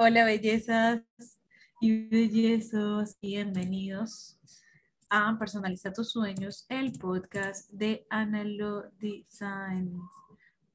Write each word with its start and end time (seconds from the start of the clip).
Hola 0.00 0.24
bellezas 0.24 1.02
y 1.80 2.06
bellezos, 2.06 3.18
bienvenidos 3.20 4.38
a 5.10 5.36
Personaliza 5.40 5.92
tus 5.92 6.12
sueños, 6.12 6.66
el 6.68 6.92
podcast 6.92 7.68
de 7.72 8.06
Analo 8.08 8.92
Designs. 9.00 10.00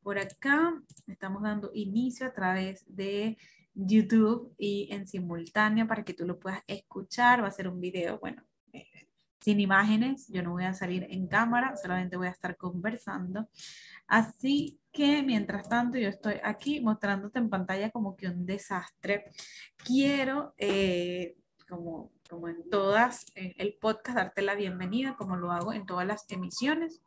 Por 0.01 0.19
acá 0.19 0.73
estamos 1.07 1.41
dando 1.41 1.71
inicio 1.73 2.27
a 2.27 2.33
través 2.33 2.83
de 2.85 3.37
YouTube 3.73 4.53
y 4.57 4.89
en 4.91 5.07
simultánea 5.07 5.87
para 5.87 6.03
que 6.03 6.13
tú 6.13 6.25
lo 6.25 6.37
puedas 6.37 6.61
escuchar. 6.67 7.41
Va 7.41 7.47
a 7.47 7.51
ser 7.51 7.69
un 7.69 7.79
video, 7.79 8.19
bueno, 8.19 8.43
eh, 8.73 9.07
sin 9.39 9.61
imágenes. 9.61 10.27
Yo 10.27 10.43
no 10.43 10.51
voy 10.51 10.65
a 10.65 10.73
salir 10.73 11.07
en 11.09 11.27
cámara, 11.27 11.77
solamente 11.77 12.17
voy 12.17 12.27
a 12.27 12.31
estar 12.31 12.57
conversando. 12.57 13.47
Así 14.05 14.81
que 14.93 15.23
mientras 15.23 15.67
tanto 15.67 15.97
yo 15.97 16.07
estoy 16.07 16.35
aquí 16.43 16.79
mostrándote 16.79 17.39
en 17.39 17.49
pantalla 17.49 17.91
como 17.91 18.15
que 18.15 18.27
un 18.27 18.45
desastre. 18.45 19.25
Quiero, 19.75 20.53
eh, 20.57 21.35
como, 21.67 22.11
como 22.29 22.47
en 22.47 22.69
todas, 22.69 23.25
el 23.35 23.75
podcast, 23.81 24.17
darte 24.17 24.41
la 24.43 24.55
bienvenida, 24.55 25.15
como 25.17 25.35
lo 25.35 25.51
hago 25.51 25.73
en 25.73 25.85
todas 25.85 26.07
las 26.07 26.25
emisiones 26.29 27.01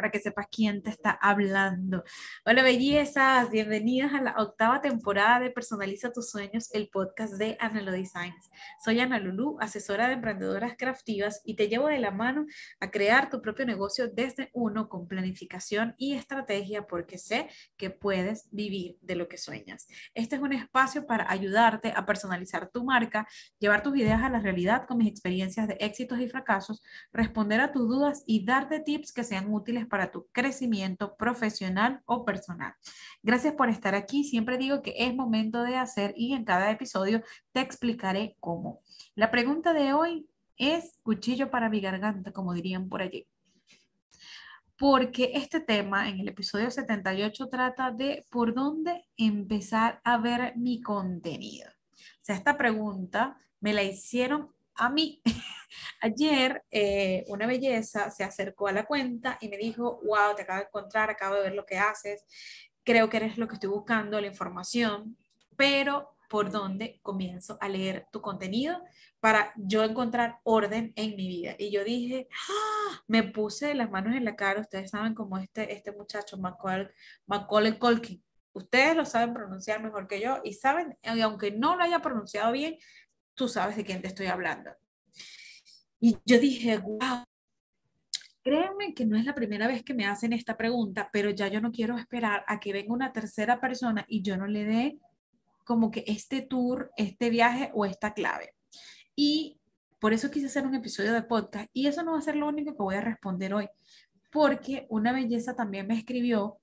para 0.00 0.10
que 0.10 0.18
sepas 0.18 0.46
quién 0.50 0.82
te 0.82 0.88
está 0.88 1.10
hablando. 1.10 2.04
Hola 2.46 2.62
bellezas, 2.62 3.50
bienvenidas 3.50 4.14
a 4.14 4.22
la 4.22 4.34
octava 4.38 4.80
temporada 4.80 5.40
de 5.40 5.50
Personaliza 5.50 6.10
tus 6.10 6.30
sueños, 6.30 6.72
el 6.72 6.88
podcast 6.88 7.34
de 7.34 7.58
Analo 7.60 7.92
Designs. 7.92 8.48
Soy 8.82 8.98
Ana 8.98 9.18
Lulu, 9.18 9.58
asesora 9.60 10.08
de 10.08 10.14
emprendedoras 10.14 10.74
craftivas 10.78 11.42
y 11.44 11.54
te 11.54 11.68
llevo 11.68 11.88
de 11.88 11.98
la 11.98 12.12
mano 12.12 12.46
a 12.80 12.90
crear 12.90 13.28
tu 13.28 13.42
propio 13.42 13.66
negocio 13.66 14.08
desde 14.08 14.48
uno 14.54 14.88
con 14.88 15.06
planificación 15.06 15.94
y 15.98 16.14
estrategia 16.14 16.86
porque 16.86 17.18
sé 17.18 17.50
que 17.76 17.90
puedes 17.90 18.48
vivir 18.52 18.96
de 19.02 19.16
lo 19.16 19.28
que 19.28 19.36
sueñas. 19.36 19.86
Este 20.14 20.36
es 20.36 20.40
un 20.40 20.54
espacio 20.54 21.06
para 21.06 21.30
ayudarte 21.30 21.92
a 21.94 22.06
personalizar 22.06 22.70
tu 22.70 22.84
marca, 22.84 23.28
llevar 23.58 23.82
tus 23.82 23.98
ideas 23.98 24.22
a 24.22 24.30
la 24.30 24.40
realidad 24.40 24.86
con 24.86 24.96
mis 24.96 25.08
experiencias 25.08 25.68
de 25.68 25.76
éxitos 25.78 26.20
y 26.20 26.28
fracasos, 26.30 26.82
responder 27.12 27.60
a 27.60 27.70
tus 27.70 27.86
dudas 27.86 28.24
y 28.26 28.46
darte 28.46 28.80
tips 28.80 29.12
que 29.12 29.24
sean 29.24 29.52
útiles 29.52 29.88
para 29.90 30.10
tu 30.10 30.28
crecimiento 30.32 31.14
profesional 31.16 32.00
o 32.06 32.24
personal. 32.24 32.72
Gracias 33.22 33.52
por 33.52 33.68
estar 33.68 33.94
aquí. 33.94 34.24
Siempre 34.24 34.56
digo 34.56 34.80
que 34.80 34.94
es 34.96 35.14
momento 35.14 35.62
de 35.62 35.76
hacer 35.76 36.14
y 36.16 36.32
en 36.32 36.46
cada 36.46 36.70
episodio 36.70 37.22
te 37.52 37.60
explicaré 37.60 38.36
cómo. 38.40 38.80
La 39.14 39.30
pregunta 39.30 39.74
de 39.74 39.92
hoy 39.92 40.26
es 40.56 40.98
cuchillo 41.02 41.50
para 41.50 41.68
mi 41.68 41.80
garganta, 41.80 42.32
como 42.32 42.54
dirían 42.54 42.88
por 42.88 43.02
allí. 43.02 43.26
Porque 44.78 45.32
este 45.34 45.60
tema 45.60 46.08
en 46.08 46.20
el 46.20 46.28
episodio 46.28 46.70
78 46.70 47.48
trata 47.48 47.90
de 47.90 48.24
por 48.30 48.54
dónde 48.54 49.04
empezar 49.18 50.00
a 50.04 50.16
ver 50.16 50.56
mi 50.56 50.80
contenido. 50.80 51.68
O 51.70 52.22
sea, 52.22 52.34
esta 52.34 52.56
pregunta 52.56 53.36
me 53.60 53.74
la 53.74 53.82
hicieron 53.82 54.50
a 54.80 54.88
mí. 54.88 55.22
Ayer 56.00 56.64
eh, 56.70 57.24
una 57.28 57.46
belleza 57.46 58.10
se 58.10 58.24
acercó 58.24 58.66
a 58.66 58.72
la 58.72 58.86
cuenta 58.86 59.38
y 59.40 59.48
me 59.48 59.56
dijo, 59.56 60.00
wow, 60.02 60.34
te 60.34 60.42
acabo 60.42 60.60
de 60.60 60.66
encontrar, 60.66 61.10
acabo 61.10 61.36
de 61.36 61.42
ver 61.42 61.54
lo 61.54 61.66
que 61.66 61.78
haces, 61.78 62.24
creo 62.82 63.08
que 63.08 63.18
eres 63.18 63.38
lo 63.38 63.46
que 63.46 63.54
estoy 63.54 63.68
buscando, 63.68 64.20
la 64.20 64.26
información, 64.26 65.16
pero 65.56 66.16
¿por 66.28 66.50
dónde 66.50 66.98
comienzo 67.02 67.58
a 67.60 67.68
leer 67.68 68.06
tu 68.10 68.20
contenido 68.20 68.82
para 69.20 69.52
yo 69.56 69.84
encontrar 69.84 70.38
orden 70.44 70.92
en 70.96 71.14
mi 71.16 71.28
vida? 71.28 71.54
Y 71.58 71.70
yo 71.70 71.84
dije, 71.84 72.28
¡Ah! 72.48 73.02
me 73.06 73.22
puse 73.22 73.74
las 73.74 73.90
manos 73.90 74.16
en 74.16 74.24
la 74.24 74.36
cara, 74.36 74.60
ustedes 74.60 74.90
saben 74.90 75.14
cómo 75.14 75.38
este, 75.38 75.72
este 75.74 75.92
muchacho, 75.92 76.38
Macaulay, 76.38 76.88
Macaulay 77.26 77.78
Culkin, 77.78 78.22
ustedes 78.52 78.96
lo 78.96 79.04
saben 79.04 79.34
pronunciar 79.34 79.82
mejor 79.82 80.08
que 80.08 80.20
yo 80.20 80.38
y 80.42 80.54
saben, 80.54 80.96
aunque 81.22 81.50
no 81.50 81.76
lo 81.76 81.84
haya 81.84 82.00
pronunciado 82.00 82.52
bien, 82.52 82.78
tú 83.34 83.48
sabes 83.48 83.76
de 83.76 83.84
quién 83.84 84.02
te 84.02 84.08
estoy 84.08 84.26
hablando. 84.26 84.70
Y 86.00 86.16
yo 86.24 86.38
dije, 86.38 86.78
wow, 86.78 87.24
créanme 88.42 88.94
que 88.94 89.04
no 89.04 89.16
es 89.16 89.24
la 89.24 89.34
primera 89.34 89.66
vez 89.66 89.82
que 89.82 89.94
me 89.94 90.06
hacen 90.06 90.32
esta 90.32 90.56
pregunta, 90.56 91.10
pero 91.12 91.30
ya 91.30 91.48
yo 91.48 91.60
no 91.60 91.72
quiero 91.72 91.98
esperar 91.98 92.44
a 92.46 92.58
que 92.58 92.72
venga 92.72 92.92
una 92.92 93.12
tercera 93.12 93.60
persona 93.60 94.04
y 94.08 94.22
yo 94.22 94.36
no 94.36 94.46
le 94.46 94.64
dé 94.64 94.98
como 95.64 95.90
que 95.90 96.04
este 96.06 96.42
tour, 96.42 96.90
este 96.96 97.30
viaje 97.30 97.70
o 97.74 97.84
esta 97.84 98.14
clave. 98.14 98.54
Y 99.14 99.60
por 100.00 100.12
eso 100.12 100.30
quise 100.30 100.46
hacer 100.46 100.66
un 100.66 100.74
episodio 100.74 101.12
de 101.12 101.22
podcast 101.22 101.68
y 101.72 101.86
eso 101.86 102.02
no 102.02 102.12
va 102.12 102.18
a 102.18 102.22
ser 102.22 102.36
lo 102.36 102.48
único 102.48 102.72
que 102.72 102.82
voy 102.82 102.94
a 102.94 103.02
responder 103.02 103.52
hoy, 103.52 103.68
porque 104.32 104.86
una 104.88 105.12
belleza 105.12 105.54
también 105.54 105.86
me 105.86 105.98
escribió 105.98 106.58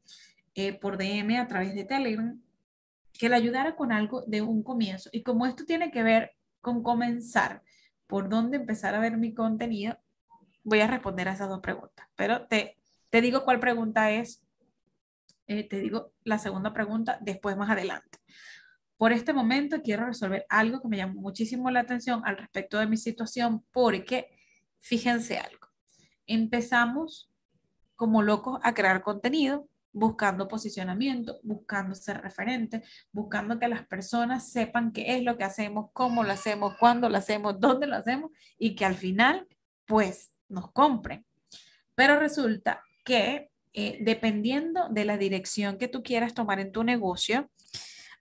eh, 0.55 0.73
por 0.73 0.97
DM 0.97 1.37
a 1.37 1.47
través 1.47 1.75
de 1.75 1.85
Telegram 1.85 2.41
que 3.13 3.29
le 3.29 3.35
ayudara 3.35 3.75
con 3.75 3.91
algo 3.91 4.23
de 4.25 4.41
un 4.41 4.63
comienzo. 4.63 5.09
Y 5.11 5.23
como 5.23 5.45
esto 5.45 5.65
tiene 5.65 5.91
que 5.91 6.03
ver 6.03 6.31
con 6.67 6.83
comenzar, 6.83 7.63
por 8.07 8.27
dónde 8.27 8.57
empezar 8.57 8.93
a 8.93 8.99
ver 8.99 9.15
mi 9.15 9.33
contenido, 9.33 9.97
voy 10.65 10.81
a 10.81 10.87
responder 10.87 11.29
a 11.29 11.31
esas 11.31 11.47
dos 11.47 11.61
preguntas. 11.61 12.09
Pero 12.17 12.45
te, 12.47 12.77
te 13.09 13.21
digo 13.21 13.45
cuál 13.45 13.61
pregunta 13.61 14.11
es, 14.11 14.45
eh, 15.47 15.63
te 15.63 15.79
digo 15.79 16.11
la 16.25 16.37
segunda 16.39 16.73
pregunta 16.73 17.19
después 17.21 17.55
más 17.55 17.69
adelante. 17.69 18.19
Por 18.97 19.13
este 19.13 19.31
momento 19.31 19.81
quiero 19.81 20.07
resolver 20.07 20.45
algo 20.49 20.81
que 20.81 20.89
me 20.89 20.97
llamó 20.97 21.21
muchísimo 21.21 21.71
la 21.71 21.79
atención 21.79 22.21
al 22.25 22.35
respecto 22.35 22.79
de 22.79 22.87
mi 22.87 22.97
situación, 22.97 23.63
porque 23.71 24.27
fíjense 24.81 25.37
algo, 25.37 25.69
empezamos 26.25 27.31
como 27.95 28.23
locos 28.23 28.59
a 28.61 28.73
crear 28.73 29.03
contenido, 29.03 29.69
buscando 29.97 30.47
posicionamiento, 30.47 31.39
buscando 31.41 31.95
ser 31.95 32.21
referente, 32.21 32.83
buscando 33.11 33.59
que 33.59 33.67
las 33.67 33.85
personas 33.87 34.51
sepan 34.51 34.91
qué 34.91 35.17
es 35.17 35.23
lo 35.23 35.37
que 35.37 35.43
hacemos, 35.43 35.89
cómo 35.91 36.23
lo 36.23 36.31
hacemos, 36.31 36.75
cuándo 36.77 37.09
lo 37.09 37.17
hacemos, 37.17 37.59
dónde 37.59 37.87
lo 37.87 37.95
hacemos 37.95 38.31
y 38.59 38.75
que 38.75 38.85
al 38.85 38.95
final, 38.95 39.47
pues, 39.85 40.31
nos 40.49 40.71
compren. 40.71 41.25
Pero 41.95 42.19
resulta 42.19 42.83
que 43.03 43.49
eh, 43.73 43.97
dependiendo 44.01 44.87
de 44.89 45.05
la 45.05 45.17
dirección 45.17 45.77
que 45.77 45.87
tú 45.87 46.03
quieras 46.03 46.33
tomar 46.33 46.59
en 46.59 46.71
tu 46.71 46.83
negocio, 46.83 47.49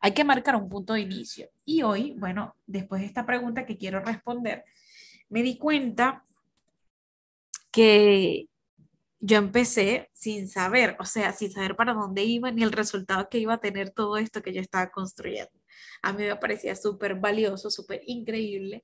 hay 0.00 0.12
que 0.12 0.24
marcar 0.24 0.56
un 0.56 0.68
punto 0.68 0.94
de 0.94 1.00
inicio. 1.00 1.50
Y 1.64 1.82
hoy, 1.82 2.14
bueno, 2.16 2.56
después 2.66 3.02
de 3.02 3.06
esta 3.06 3.26
pregunta 3.26 3.66
que 3.66 3.76
quiero 3.76 4.00
responder, 4.00 4.64
me 5.28 5.42
di 5.42 5.58
cuenta 5.58 6.24
que 7.70 8.48
yo 9.20 9.38
empecé 9.38 10.10
sin 10.12 10.48
saber, 10.48 10.96
o 11.00 11.04
sea, 11.04 11.32
sin 11.32 11.50
saber 11.50 11.76
para 11.76 11.94
dónde 11.94 12.24
iba 12.24 12.50
ni 12.50 12.62
el 12.62 12.72
resultado 12.72 13.28
que 13.28 13.38
iba 13.38 13.54
a 13.54 13.60
tener 13.60 13.90
todo 13.90 14.16
esto 14.18 14.42
que 14.42 14.52
yo 14.52 14.60
estaba 14.60 14.90
construyendo. 14.90 15.52
A 16.02 16.12
mí 16.12 16.24
me 16.24 16.36
parecía 16.36 16.76
súper 16.76 17.16
valioso, 17.16 17.70
súper 17.70 18.02
increíble 18.06 18.82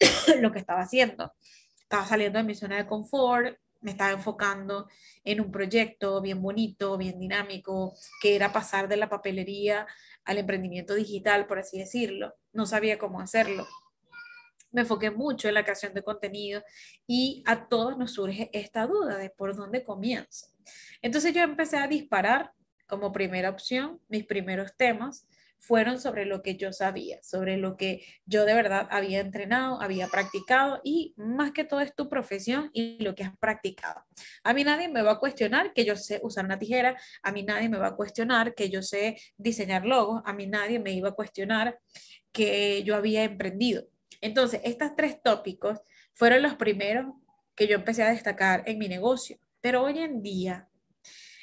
lo 0.40 0.52
que 0.52 0.58
estaba 0.58 0.80
haciendo. 0.80 1.32
Estaba 1.80 2.06
saliendo 2.06 2.38
de 2.38 2.44
mi 2.44 2.54
zona 2.54 2.76
de 2.76 2.86
confort, 2.86 3.56
me 3.80 3.92
estaba 3.92 4.12
enfocando 4.12 4.88
en 5.24 5.40
un 5.40 5.52
proyecto 5.52 6.20
bien 6.20 6.42
bonito, 6.42 6.96
bien 6.96 7.18
dinámico, 7.18 7.94
que 8.20 8.34
era 8.34 8.52
pasar 8.52 8.88
de 8.88 8.96
la 8.96 9.08
papelería 9.08 9.86
al 10.24 10.38
emprendimiento 10.38 10.94
digital, 10.94 11.46
por 11.46 11.58
así 11.58 11.78
decirlo. 11.78 12.34
No 12.52 12.66
sabía 12.66 12.98
cómo 12.98 13.20
hacerlo 13.20 13.66
me 14.74 14.82
enfoqué 14.82 15.10
mucho 15.10 15.48
en 15.48 15.54
la 15.54 15.62
creación 15.62 15.94
de 15.94 16.02
contenido 16.02 16.62
y 17.06 17.42
a 17.46 17.68
todos 17.68 17.96
nos 17.96 18.12
surge 18.12 18.50
esta 18.52 18.86
duda 18.86 19.16
de 19.16 19.30
por 19.30 19.56
dónde 19.56 19.84
comienzo. 19.84 20.48
Entonces 21.00 21.32
yo 21.32 21.42
empecé 21.42 21.78
a 21.78 21.86
disparar 21.86 22.52
como 22.86 23.12
primera 23.12 23.50
opción, 23.50 24.00
mis 24.08 24.26
primeros 24.26 24.76
temas 24.76 25.26
fueron 25.58 25.98
sobre 25.98 26.26
lo 26.26 26.42
que 26.42 26.56
yo 26.56 26.72
sabía, 26.72 27.22
sobre 27.22 27.56
lo 27.56 27.76
que 27.76 28.04
yo 28.26 28.44
de 28.44 28.52
verdad 28.52 28.86
había 28.90 29.20
entrenado, 29.20 29.80
había 29.80 30.08
practicado 30.08 30.80
y 30.84 31.14
más 31.16 31.52
que 31.52 31.64
todo 31.64 31.80
es 31.80 31.94
tu 31.94 32.08
profesión 32.08 32.70
y 32.74 33.02
lo 33.02 33.14
que 33.14 33.24
has 33.24 33.36
practicado. 33.38 34.04
A 34.42 34.52
mí 34.52 34.64
nadie 34.64 34.88
me 34.88 35.02
va 35.02 35.12
a 35.12 35.18
cuestionar 35.18 35.72
que 35.72 35.84
yo 35.84 35.96
sé 35.96 36.20
usar 36.22 36.44
una 36.44 36.58
tijera, 36.58 36.98
a 37.22 37.32
mí 37.32 37.44
nadie 37.44 37.68
me 37.68 37.78
va 37.78 37.88
a 37.88 37.96
cuestionar 37.96 38.54
que 38.54 38.68
yo 38.68 38.82
sé 38.82 39.16
diseñar 39.38 39.86
logos, 39.86 40.20
a 40.26 40.34
mí 40.34 40.46
nadie 40.46 40.80
me 40.80 40.92
iba 40.92 41.10
a 41.10 41.12
cuestionar 41.12 41.78
que 42.32 42.82
yo 42.82 42.96
había 42.96 43.24
emprendido. 43.24 43.86
Entonces, 44.24 44.62
estos 44.64 44.96
tres 44.96 45.20
tópicos 45.22 45.78
fueron 46.14 46.40
los 46.40 46.54
primeros 46.54 47.14
que 47.54 47.66
yo 47.68 47.74
empecé 47.74 48.04
a 48.04 48.10
destacar 48.10 48.62
en 48.64 48.78
mi 48.78 48.88
negocio. 48.88 49.36
Pero 49.60 49.82
hoy 49.82 49.98
en 49.98 50.22
día, 50.22 50.66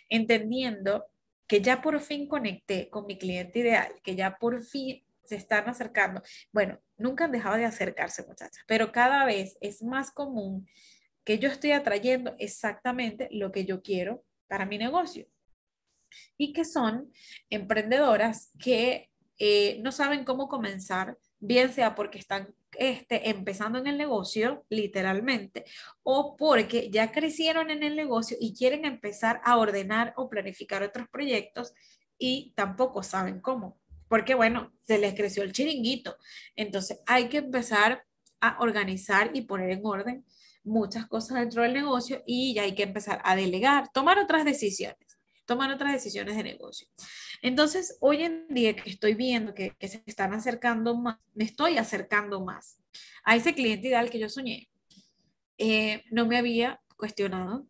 entendiendo 0.09 1.05
que 1.45 1.61
ya 1.61 1.79
por 1.79 1.99
fin 2.01 2.27
conecté 2.27 2.89
con 2.89 3.05
mi 3.05 3.19
cliente 3.19 3.59
ideal, 3.59 3.93
que 4.01 4.15
ya 4.15 4.35
por 4.39 4.63
fin 4.63 5.05
se 5.23 5.35
están 5.35 5.69
acercando, 5.69 6.23
bueno, 6.51 6.79
nunca 6.97 7.25
han 7.25 7.31
dejado 7.31 7.55
de 7.57 7.65
acercarse, 7.65 8.25
muchachas, 8.25 8.63
pero 8.65 8.91
cada 8.91 9.25
vez 9.25 9.59
es 9.61 9.83
más 9.83 10.09
común 10.09 10.67
que 11.23 11.37
yo 11.37 11.49
estoy 11.49 11.73
atrayendo 11.73 12.33
exactamente 12.39 13.27
lo 13.29 13.51
que 13.51 13.63
yo 13.63 13.83
quiero 13.83 14.23
para 14.47 14.65
mi 14.65 14.79
negocio. 14.79 15.27
Y 16.35 16.51
que 16.51 16.65
son 16.65 17.13
emprendedoras 17.51 18.51
que 18.57 19.11
eh, 19.37 19.79
no 19.83 19.91
saben 19.91 20.25
cómo 20.25 20.47
comenzar, 20.47 21.19
bien 21.39 21.71
sea 21.71 21.93
porque 21.93 22.17
están 22.17 22.55
este, 22.77 23.29
empezando 23.29 23.79
en 23.79 23.87
el 23.87 23.97
negocio, 23.97 24.65
literalmente, 24.69 25.65
o 26.03 26.35
porque 26.37 26.89
ya 26.89 27.11
crecieron 27.11 27.69
en 27.69 27.83
el 27.83 27.95
negocio 27.95 28.37
y 28.39 28.55
quieren 28.55 28.85
empezar 28.85 29.41
a 29.43 29.57
ordenar 29.57 30.13
o 30.17 30.29
planificar 30.29 30.83
otros 30.83 31.07
proyectos 31.09 31.73
y 32.17 32.53
tampoco 32.55 33.03
saben 33.03 33.41
cómo. 33.41 33.79
porque 34.07 34.35
bueno, 34.35 34.73
se 34.81 34.97
les 34.97 35.13
creció 35.13 35.41
el 35.41 35.53
chiringuito. 35.53 36.17
Entonces 36.57 36.99
hay 37.05 37.29
que 37.29 37.37
empezar 37.37 38.03
a 38.41 38.57
organizar 38.59 39.31
y 39.33 39.43
poner 39.43 39.69
en 39.71 39.85
orden 39.85 40.25
muchas 40.63 41.07
cosas 41.07 41.39
dentro 41.39 41.63
del 41.63 41.73
negocio 41.73 42.21
y 42.25 42.53
ya 42.53 42.63
hay 42.63 42.75
que 42.75 42.83
empezar 42.83 43.21
a 43.23 43.35
delegar, 43.35 43.89
tomar 43.93 44.19
otras 44.19 44.45
decisiones, 44.45 45.10
tomar 45.51 45.69
otras 45.69 45.91
decisiones 45.91 46.37
de 46.37 46.43
negocio. 46.43 46.87
Entonces, 47.41 47.97
hoy 47.99 48.23
en 48.23 48.47
día 48.47 48.73
que 48.73 48.89
estoy 48.89 49.15
viendo 49.15 49.53
que, 49.53 49.75
se 49.81 50.01
están 50.05 50.33
acercando 50.33 50.95
más, 50.95 51.17
me 51.33 51.43
estoy 51.43 51.77
acercando 51.77 52.39
más 52.39 52.79
a 53.25 53.35
ese 53.35 53.53
cliente 53.53 53.89
ideal 53.89 54.09
que 54.09 54.17
yo 54.17 54.29
soñé, 54.29 54.69
eh, 55.57 56.05
no 56.09 56.25
me 56.25 56.37
había 56.37 56.81
cuestionado 56.95 57.67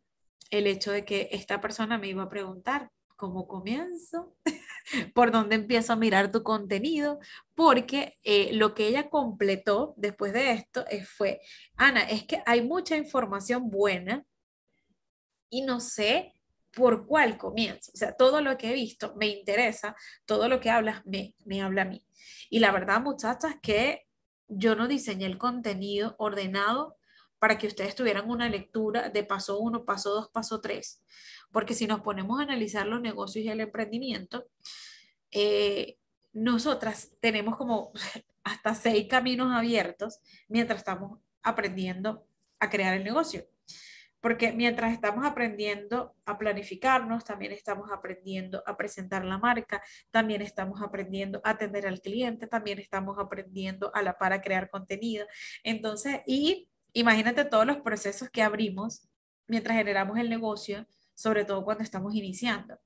el 0.51 0.67
hecho 0.67 0.91
de 0.91 1.05
que 1.05 1.29
esta 1.31 1.59
persona 1.59 1.97
me 1.97 2.09
iba 2.09 2.21
a 2.21 2.29
preguntar 2.29 2.91
cómo 3.15 3.47
comienzo, 3.47 4.35
por 5.15 5.31
dónde 5.31 5.55
empiezo 5.55 5.93
a 5.93 5.95
mirar 5.95 6.31
tu 6.31 6.43
contenido, 6.43 7.17
porque 7.55 8.19
eh, 8.21 8.53
lo 8.53 8.75
que 8.75 8.89
ella 8.89 9.09
completó 9.09 9.95
después 9.97 10.33
de 10.33 10.51
esto 10.51 10.85
fue, 11.17 11.41
Ana, 11.77 12.03
es 12.03 12.25
que 12.25 12.43
hay 12.45 12.61
mucha 12.61 12.95
información 12.95 13.71
buena 13.71 14.23
y 15.49 15.63
no 15.63 15.79
sé 15.79 16.35
por 16.73 17.05
cuál 17.05 17.37
comienzo. 17.37 17.91
O 17.93 17.97
sea, 17.97 18.15
todo 18.15 18.41
lo 18.41 18.57
que 18.57 18.69
he 18.69 18.73
visto 18.73 19.13
me 19.15 19.27
interesa, 19.27 19.95
todo 20.25 20.47
lo 20.47 20.59
que 20.59 20.69
hablas 20.69 21.05
me, 21.05 21.35
me 21.45 21.61
habla 21.61 21.83
a 21.83 21.85
mí. 21.85 22.05
Y 22.49 22.59
la 22.59 22.71
verdad, 22.71 23.01
muchachas, 23.01 23.55
que 23.61 24.07
yo 24.47 24.75
no 24.75 24.87
diseñé 24.87 25.25
el 25.25 25.37
contenido 25.37 26.15
ordenado 26.17 26.97
para 27.39 27.57
que 27.57 27.67
ustedes 27.67 27.95
tuvieran 27.95 28.29
una 28.29 28.49
lectura 28.49 29.09
de 29.09 29.23
paso 29.23 29.59
uno, 29.59 29.83
paso 29.83 30.11
dos, 30.11 30.29
paso 30.29 30.61
tres. 30.61 31.01
Porque 31.51 31.73
si 31.73 31.87
nos 31.87 32.01
ponemos 32.01 32.39
a 32.39 32.43
analizar 32.43 32.85
los 32.85 33.01
negocios 33.01 33.43
y 33.43 33.49
el 33.49 33.61
emprendimiento, 33.61 34.45
eh, 35.31 35.97
nosotras 36.33 37.11
tenemos 37.19 37.57
como 37.57 37.91
hasta 38.43 38.75
seis 38.75 39.07
caminos 39.09 39.51
abiertos 39.51 40.19
mientras 40.47 40.79
estamos 40.79 41.19
aprendiendo 41.41 42.25
a 42.59 42.69
crear 42.69 42.95
el 42.95 43.03
negocio. 43.03 43.47
Porque 44.21 44.53
mientras 44.53 44.93
estamos 44.93 45.25
aprendiendo 45.25 46.15
a 46.25 46.37
planificarnos, 46.37 47.25
también 47.25 47.51
estamos 47.51 47.91
aprendiendo 47.91 48.63
a 48.65 48.77
presentar 48.77 49.25
la 49.25 49.37
marca, 49.37 49.81
también 50.11 50.41
estamos 50.41 50.81
aprendiendo 50.81 51.41
a 51.43 51.51
atender 51.51 51.87
al 51.87 51.99
cliente, 51.99 52.47
también 52.47 52.79
estamos 52.79 53.17
aprendiendo 53.19 53.91
a 53.93 54.03
la 54.03 54.17
para 54.17 54.41
crear 54.41 54.69
contenido. 54.69 55.25
Entonces, 55.63 56.21
y 56.27 56.69
imagínate 56.93 57.45
todos 57.45 57.65
los 57.65 57.77
procesos 57.77 58.29
que 58.29 58.43
abrimos 58.43 59.07
mientras 59.47 59.75
generamos 59.75 60.17
el 60.19 60.29
negocio, 60.29 60.87
sobre 61.15 61.43
todo 61.43 61.63
cuando 61.63 61.83
estamos 61.83 62.15
iniciando. 62.15 62.79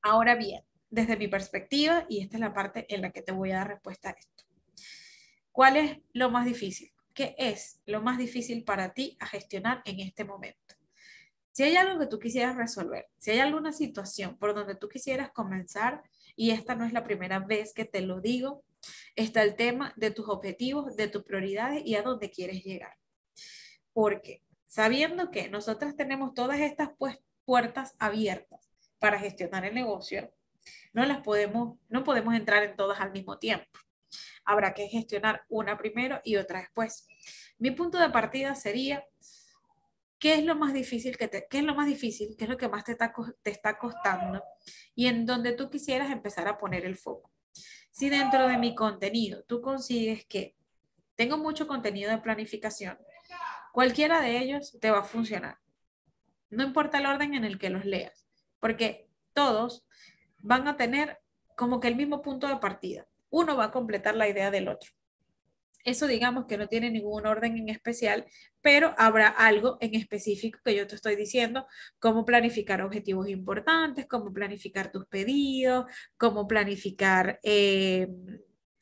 Ahora 0.00 0.34
bien, 0.34 0.62
desde 0.88 1.16
mi 1.16 1.26
perspectiva, 1.26 2.06
y 2.08 2.22
esta 2.22 2.36
es 2.36 2.40
la 2.40 2.54
parte 2.54 2.86
en 2.94 3.02
la 3.02 3.10
que 3.10 3.22
te 3.22 3.32
voy 3.32 3.50
a 3.50 3.56
dar 3.56 3.68
respuesta 3.68 4.10
a 4.10 4.12
esto. 4.12 4.44
¿Cuál 5.50 5.76
es 5.76 5.98
lo 6.12 6.30
más 6.30 6.46
difícil? 6.46 6.91
¿Qué 7.14 7.34
es 7.38 7.80
lo 7.86 8.00
más 8.00 8.18
difícil 8.18 8.64
para 8.64 8.94
ti 8.94 9.16
a 9.20 9.26
gestionar 9.26 9.82
en 9.84 10.00
este 10.00 10.24
momento? 10.24 10.74
Si 11.52 11.62
hay 11.64 11.76
algo 11.76 11.98
que 11.98 12.06
tú 12.06 12.18
quisieras 12.18 12.56
resolver, 12.56 13.08
si 13.18 13.32
hay 13.32 13.40
alguna 13.40 13.72
situación 13.72 14.38
por 14.38 14.54
donde 14.54 14.74
tú 14.74 14.88
quisieras 14.88 15.30
comenzar, 15.32 16.02
y 16.34 16.50
esta 16.50 16.74
no 16.74 16.86
es 16.86 16.94
la 16.94 17.04
primera 17.04 17.40
vez 17.40 17.74
que 17.74 17.84
te 17.84 18.00
lo 18.00 18.20
digo, 18.20 18.64
está 19.16 19.42
el 19.42 19.54
tema 19.54 19.92
de 19.96 20.10
tus 20.10 20.28
objetivos, 20.28 20.96
de 20.96 21.08
tus 21.08 21.24
prioridades 21.24 21.82
y 21.84 21.94
a 21.94 22.02
dónde 22.02 22.30
quieres 22.30 22.64
llegar. 22.64 22.96
Porque 23.92 24.42
sabiendo 24.66 25.30
que 25.30 25.50
nosotras 25.50 25.94
tenemos 25.94 26.32
todas 26.32 26.60
estas 26.60 26.90
pues, 26.98 27.18
puertas 27.44 27.94
abiertas 27.98 28.70
para 28.98 29.18
gestionar 29.18 29.66
el 29.66 29.74
negocio, 29.74 30.32
no 30.94 31.04
las 31.04 31.20
podemos, 31.20 31.78
no 31.90 32.02
podemos 32.02 32.34
entrar 32.34 32.62
en 32.62 32.76
todas 32.76 33.00
al 33.00 33.12
mismo 33.12 33.38
tiempo 33.38 33.78
habrá 34.44 34.74
que 34.74 34.88
gestionar 34.88 35.44
una 35.48 35.76
primero 35.76 36.20
y 36.24 36.36
otra 36.36 36.60
después. 36.60 37.06
Mi 37.58 37.70
punto 37.70 37.98
de 37.98 38.10
partida 38.10 38.54
sería, 38.54 39.04
¿qué 40.18 40.34
es 40.34 40.44
lo 40.44 40.56
más 40.56 40.72
difícil? 40.72 41.16
Que 41.16 41.28
te, 41.28 41.46
¿Qué 41.48 41.58
es 41.58 41.64
lo 41.64 41.74
más 41.74 41.86
difícil? 41.86 42.34
¿Qué 42.36 42.44
es 42.44 42.50
lo 42.50 42.56
que 42.56 42.68
más 42.68 42.84
te 42.84 42.92
está, 42.92 43.12
te 43.42 43.50
está 43.50 43.78
costando? 43.78 44.42
Y 44.94 45.06
en 45.06 45.26
donde 45.26 45.52
tú 45.52 45.70
quisieras 45.70 46.10
empezar 46.10 46.48
a 46.48 46.58
poner 46.58 46.84
el 46.84 46.96
foco. 46.96 47.30
Si 47.90 48.08
dentro 48.08 48.48
de 48.48 48.56
mi 48.58 48.74
contenido 48.74 49.44
tú 49.44 49.60
consigues 49.60 50.24
que 50.26 50.56
tengo 51.14 51.36
mucho 51.36 51.66
contenido 51.66 52.10
de 52.10 52.18
planificación, 52.18 52.98
cualquiera 53.72 54.20
de 54.20 54.38
ellos 54.38 54.78
te 54.80 54.90
va 54.90 55.00
a 55.00 55.04
funcionar. 55.04 55.58
No 56.50 56.64
importa 56.64 56.98
el 56.98 57.06
orden 57.06 57.34
en 57.34 57.44
el 57.44 57.58
que 57.58 57.70
los 57.70 57.84
leas, 57.84 58.26
porque 58.60 59.08
todos 59.32 59.86
van 60.38 60.68
a 60.68 60.76
tener 60.76 61.20
como 61.56 61.80
que 61.80 61.88
el 61.88 61.96
mismo 61.96 62.22
punto 62.22 62.48
de 62.48 62.56
partida 62.56 63.06
uno 63.32 63.56
va 63.56 63.64
a 63.64 63.70
completar 63.72 64.14
la 64.14 64.28
idea 64.28 64.50
del 64.52 64.68
otro. 64.68 64.90
Eso 65.84 66.06
digamos 66.06 66.46
que 66.46 66.56
no 66.56 66.68
tiene 66.68 66.90
ningún 66.90 67.26
orden 67.26 67.56
en 67.56 67.68
especial, 67.68 68.24
pero 68.60 68.94
habrá 68.98 69.26
algo 69.26 69.78
en 69.80 69.94
específico 69.96 70.60
que 70.64 70.76
yo 70.76 70.86
te 70.86 70.94
estoy 70.94 71.16
diciendo, 71.16 71.66
cómo 71.98 72.24
planificar 72.24 72.82
objetivos 72.82 73.28
importantes, 73.28 74.06
cómo 74.06 74.32
planificar 74.32 74.92
tus 74.92 75.06
pedidos, 75.06 75.86
cómo 76.16 76.46
planificar 76.46 77.40
eh, 77.42 78.06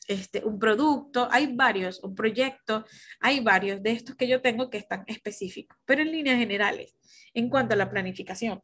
este, 0.08 0.44
un 0.44 0.58
producto. 0.58 1.28
Hay 1.30 1.54
varios, 1.56 2.02
un 2.04 2.14
proyecto, 2.14 2.84
hay 3.20 3.40
varios 3.40 3.82
de 3.82 3.92
estos 3.92 4.16
que 4.16 4.28
yo 4.28 4.42
tengo 4.42 4.68
que 4.68 4.78
están 4.78 5.04
específicos, 5.06 5.78
pero 5.86 6.02
en 6.02 6.12
líneas 6.12 6.38
generales, 6.38 6.96
en 7.32 7.48
cuanto 7.48 7.74
a 7.74 7.78
la 7.78 7.88
planificación. 7.88 8.60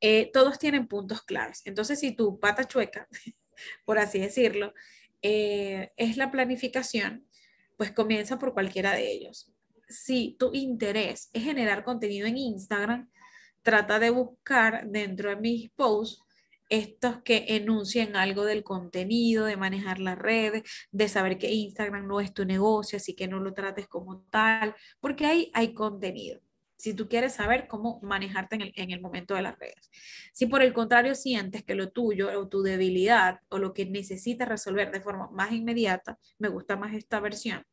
Eh, 0.00 0.30
todos 0.32 0.58
tienen 0.58 0.86
puntos 0.86 1.22
claves. 1.22 1.62
Entonces, 1.64 1.98
si 1.98 2.14
tu 2.14 2.38
pata 2.38 2.64
chueca 2.64 3.08
por 3.84 3.98
así 3.98 4.18
decirlo, 4.18 4.74
eh, 5.22 5.92
es 5.96 6.16
la 6.16 6.30
planificación, 6.30 7.26
pues 7.76 7.92
comienza 7.92 8.38
por 8.38 8.52
cualquiera 8.52 8.92
de 8.92 9.10
ellos. 9.10 9.52
Si 9.88 10.36
tu 10.38 10.50
interés 10.54 11.30
es 11.32 11.44
generar 11.44 11.84
contenido 11.84 12.26
en 12.26 12.36
Instagram, 12.36 13.10
trata 13.62 13.98
de 13.98 14.10
buscar 14.10 14.86
dentro 14.86 15.30
de 15.30 15.36
mis 15.36 15.70
posts 15.70 16.22
estos 16.68 17.22
que 17.22 17.44
enuncien 17.48 18.16
algo 18.16 18.44
del 18.44 18.64
contenido, 18.64 19.44
de 19.44 19.56
manejar 19.56 20.00
las 20.00 20.18
redes, 20.18 20.62
de 20.90 21.08
saber 21.08 21.38
que 21.38 21.52
Instagram 21.52 22.06
no 22.06 22.20
es 22.20 22.32
tu 22.32 22.44
negocio, 22.44 22.96
así 22.96 23.14
que 23.14 23.28
no 23.28 23.40
lo 23.40 23.52
trates 23.54 23.86
como 23.86 24.22
tal, 24.30 24.74
porque 25.00 25.26
ahí 25.26 25.50
hay 25.54 25.74
contenido 25.74 26.40
si 26.76 26.94
tú 26.94 27.08
quieres 27.08 27.34
saber 27.34 27.68
cómo 27.68 28.00
manejarte 28.02 28.72
en 28.74 28.90
el, 28.90 29.00
momento 29.00 29.34
de 29.34 29.42
las 29.42 29.58
redes. 29.58 29.90
Si 30.32 30.46
por 30.46 30.62
el 30.62 30.72
contrario 30.72 31.14
sientes 31.14 31.62
que 31.62 31.74
lo 31.74 31.90
tuyo 31.90 32.38
o 32.38 32.48
tu 32.48 32.62
debilidad 32.62 33.40
o 33.48 33.58
lo 33.58 33.72
que 33.72 33.86
necesitas 33.86 34.48
resolver 34.48 34.90
de 34.90 35.00
forma 35.00 35.30
más 35.30 35.52
inmediata, 35.52 36.18
me 36.38 36.48
gusta 36.48 36.76
más 36.76 36.94
esta 36.94 37.20
versión, 37.20 37.64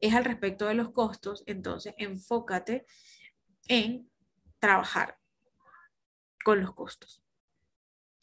es 0.00 0.14
al 0.14 0.24
respecto 0.24 0.66
de 0.66 0.74
los 0.74 0.90
costos, 0.90 1.44
entonces 1.46 1.94
enfócate 1.98 2.86
en 3.68 4.10
trabajar 4.58 5.18
con 6.44 6.60
los 6.60 6.74
costos. 6.74 7.22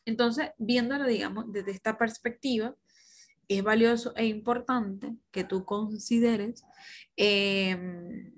Entonces, 0.06 0.51
viéndolo, 0.58 1.06
digamos, 1.06 1.51
desde 1.51 1.72
esta 1.72 1.98
perspectiva, 1.98 2.75
es 3.48 3.63
valioso 3.63 4.13
e 4.15 4.25
importante 4.25 5.15
que 5.32 5.44
tú 5.44 5.65
consideres 5.65 6.63
eh, 7.15 8.34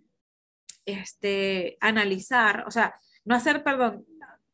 este, 0.90 1.78
analizar, 1.82 2.66
o 2.68 2.72
sea, 2.72 3.00
no 3.26 3.36
hacer, 3.36 3.64
perdón, 3.64 4.06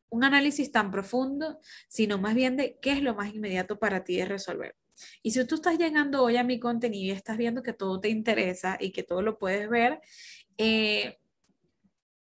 un 0.08 0.24
análisis 0.24 0.70
tan 0.70 0.90
profundo, 0.90 1.58
sino 1.88 2.18
más 2.18 2.34
bien 2.34 2.56
de 2.56 2.78
qué 2.80 2.92
es 2.92 3.02
lo 3.02 3.14
más 3.14 3.34
inmediato 3.34 3.78
para 3.78 4.04
ti 4.04 4.16
de 4.16 4.24
resolver. 4.24 4.76
Y 5.22 5.32
si 5.32 5.44
tú 5.46 5.56
estás 5.56 5.78
llegando 5.78 6.22
hoy 6.22 6.36
a 6.36 6.44
mi 6.44 6.58
contenido 6.58 7.12
y 7.12 7.16
estás 7.16 7.36
viendo 7.36 7.62
que 7.62 7.72
todo 7.72 8.00
te 8.00 8.08
interesa 8.08 8.78
y 8.80 8.92
que 8.92 9.02
todo 9.02 9.22
lo 9.22 9.38
puedes 9.38 9.68
ver, 9.68 10.00
eh, 10.56 11.18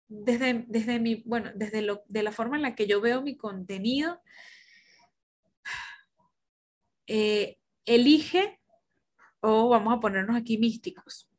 desde, 0.08 0.66
desde 0.68 1.00
mi, 1.00 1.24
bueno, 1.26 1.52
desde 1.56 1.82
lo, 1.82 2.04
de 2.08 2.24
la 2.24 2.32
forma 2.32 2.58
en 2.58 2.64
la 2.64 2.76
que 2.76 2.88
yo 2.88 3.02
veo 3.02 3.22
mi 3.22 3.38
contenido, 3.38 4.22
eh, 7.08 7.60
elige, 7.86 8.60
o 9.40 9.70
vamos 9.70 9.96
a 9.96 10.00
ponernos 10.00 10.36
aquí 10.36 10.58
místicos, 10.58 11.30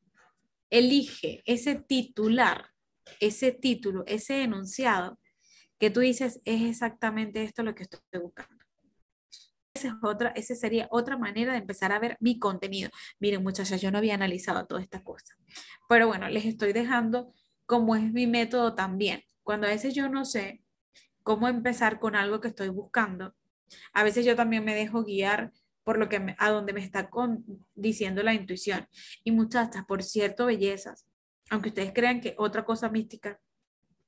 elige 0.70 1.42
ese 1.44 1.76
titular, 1.76 2.70
ese 3.20 3.52
título, 3.52 4.04
ese 4.06 4.42
enunciado 4.42 5.18
que 5.78 5.90
tú 5.90 6.00
dices 6.00 6.40
es 6.44 6.62
exactamente 6.62 7.42
esto 7.42 7.62
lo 7.62 7.74
que 7.74 7.84
estoy 7.84 8.00
buscando. 8.20 8.64
Esa, 9.74 9.88
es 9.88 9.94
otra, 10.02 10.30
esa 10.30 10.54
sería 10.54 10.88
otra 10.90 11.18
manera 11.18 11.52
de 11.52 11.58
empezar 11.58 11.92
a 11.92 11.98
ver 11.98 12.16
mi 12.20 12.38
contenido. 12.38 12.90
Miren, 13.20 13.42
muchachas, 13.42 13.80
yo 13.80 13.90
no 13.90 13.98
había 13.98 14.14
analizado 14.14 14.66
todas 14.66 14.84
estas 14.84 15.02
cosas, 15.02 15.36
pero 15.88 16.06
bueno, 16.06 16.28
les 16.28 16.46
estoy 16.46 16.72
dejando 16.72 17.34
cómo 17.66 17.94
es 17.94 18.12
mi 18.12 18.26
método 18.26 18.74
también. 18.74 19.22
Cuando 19.42 19.66
a 19.66 19.70
veces 19.70 19.94
yo 19.94 20.08
no 20.08 20.24
sé 20.24 20.62
cómo 21.22 21.48
empezar 21.48 22.00
con 22.00 22.16
algo 22.16 22.40
que 22.40 22.48
estoy 22.48 22.68
buscando, 22.68 23.34
a 23.92 24.02
veces 24.02 24.24
yo 24.24 24.34
también 24.34 24.64
me 24.64 24.74
dejo 24.74 25.04
guiar 25.04 25.52
por 25.86 25.98
lo 25.98 26.08
que 26.08 26.34
a 26.36 26.50
donde 26.50 26.72
me 26.72 26.82
está 26.82 27.08
con, 27.08 27.44
diciendo 27.76 28.20
la 28.24 28.34
intuición. 28.34 28.88
Y 29.22 29.30
muchachas, 29.30 29.84
por 29.86 30.02
cierto, 30.02 30.46
bellezas, 30.46 31.06
aunque 31.48 31.68
ustedes 31.68 31.92
crean 31.92 32.20
que 32.20 32.34
otra 32.38 32.64
cosa 32.64 32.88
mística, 32.88 33.40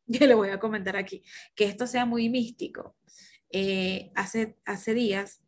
que 0.13 0.27
le 0.27 0.35
voy 0.35 0.49
a 0.49 0.59
comentar 0.59 0.97
aquí, 0.97 1.23
que 1.55 1.67
esto 1.67 1.87
sea 1.87 2.05
muy 2.05 2.29
místico. 2.29 2.97
Eh, 3.51 4.11
hace, 4.17 4.59
hace 4.65 4.93
días 4.93 5.45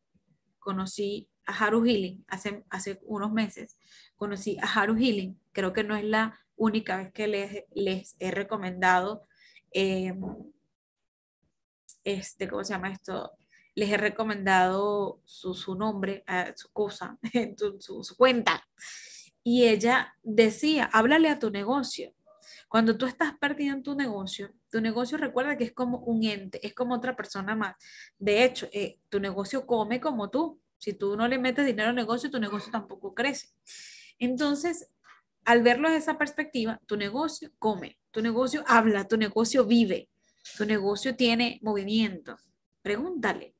conocí 0.60 1.28
a 1.46 1.52
Haru 1.52 1.84
Healing 1.84 2.24
hace, 2.28 2.64
hace 2.70 3.00
unos 3.02 3.32
meses, 3.32 3.76
conocí 4.14 4.56
a 4.62 4.72
Haru 4.72 4.94
Healing, 4.94 5.36
creo 5.50 5.72
que 5.72 5.82
no 5.82 5.96
es 5.96 6.04
la 6.04 6.38
única 6.54 6.96
vez 6.98 7.12
que 7.12 7.26
les, 7.26 7.64
les 7.74 8.14
he 8.20 8.30
recomendado, 8.30 9.26
eh, 9.72 10.14
este, 12.04 12.46
¿cómo 12.46 12.62
se 12.62 12.74
llama 12.74 12.92
esto? 12.92 13.32
Les 13.80 13.90
he 13.90 13.96
recomendado 13.96 15.22
su, 15.24 15.54
su 15.54 15.74
nombre, 15.74 16.22
uh, 16.28 16.52
su 16.54 16.70
cosa, 16.70 17.18
su, 17.78 18.04
su 18.04 18.16
cuenta. 18.16 18.62
Y 19.42 19.64
ella 19.64 20.14
decía, 20.22 20.84
háblale 20.92 21.30
a 21.30 21.38
tu 21.38 21.50
negocio. 21.50 22.12
Cuando 22.68 22.98
tú 22.98 23.06
estás 23.06 23.38
perdido 23.38 23.74
en 23.74 23.82
tu 23.82 23.94
negocio, 23.94 24.52
tu 24.70 24.82
negocio 24.82 25.16
recuerda 25.16 25.56
que 25.56 25.64
es 25.64 25.72
como 25.72 26.00
un 26.00 26.24
ente, 26.24 26.64
es 26.64 26.74
como 26.74 26.94
otra 26.94 27.16
persona 27.16 27.56
más. 27.56 27.74
De 28.18 28.44
hecho, 28.44 28.68
eh, 28.70 28.98
tu 29.08 29.18
negocio 29.18 29.66
come 29.66 29.98
como 29.98 30.28
tú. 30.28 30.60
Si 30.76 30.92
tú 30.92 31.16
no 31.16 31.26
le 31.26 31.38
metes 31.38 31.64
dinero 31.64 31.88
al 31.88 31.94
negocio, 31.94 32.30
tu 32.30 32.38
negocio 32.38 32.70
tampoco 32.70 33.14
crece. 33.14 33.48
Entonces, 34.18 34.90
al 35.46 35.62
verlo 35.62 35.88
desde 35.88 36.02
esa 36.02 36.18
perspectiva, 36.18 36.78
tu 36.84 36.98
negocio 36.98 37.50
come, 37.58 37.98
tu 38.10 38.20
negocio 38.20 38.62
habla, 38.66 39.08
tu 39.08 39.16
negocio 39.16 39.64
vive, 39.64 40.10
tu 40.58 40.66
negocio 40.66 41.16
tiene 41.16 41.58
movimiento. 41.62 42.36
Pregúntale, 42.82 43.54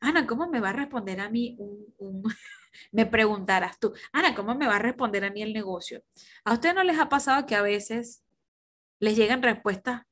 Ana, 0.00 0.26
¿cómo 0.26 0.48
me 0.48 0.60
va 0.60 0.70
a 0.70 0.72
responder 0.72 1.20
a 1.20 1.28
mí 1.28 1.56
un, 1.58 2.22
me 2.92 3.06
preguntarás 3.06 3.78
tú, 3.78 3.92
Ana, 4.12 4.34
¿cómo 4.34 4.54
me 4.54 4.66
va 4.66 4.76
a 4.76 4.80
responder 4.80 5.24
a 5.24 5.30
mí 5.30 5.42
el 5.42 5.52
negocio? 5.52 6.02
¿A 6.44 6.52
usted 6.52 6.74
no 6.74 6.84
les 6.84 6.98
ha 6.98 7.08
pasado 7.08 7.46
que 7.46 7.56
a 7.56 7.62
veces 7.62 8.24
les 9.00 9.16
llegan 9.16 9.42
respuestas 9.42 10.02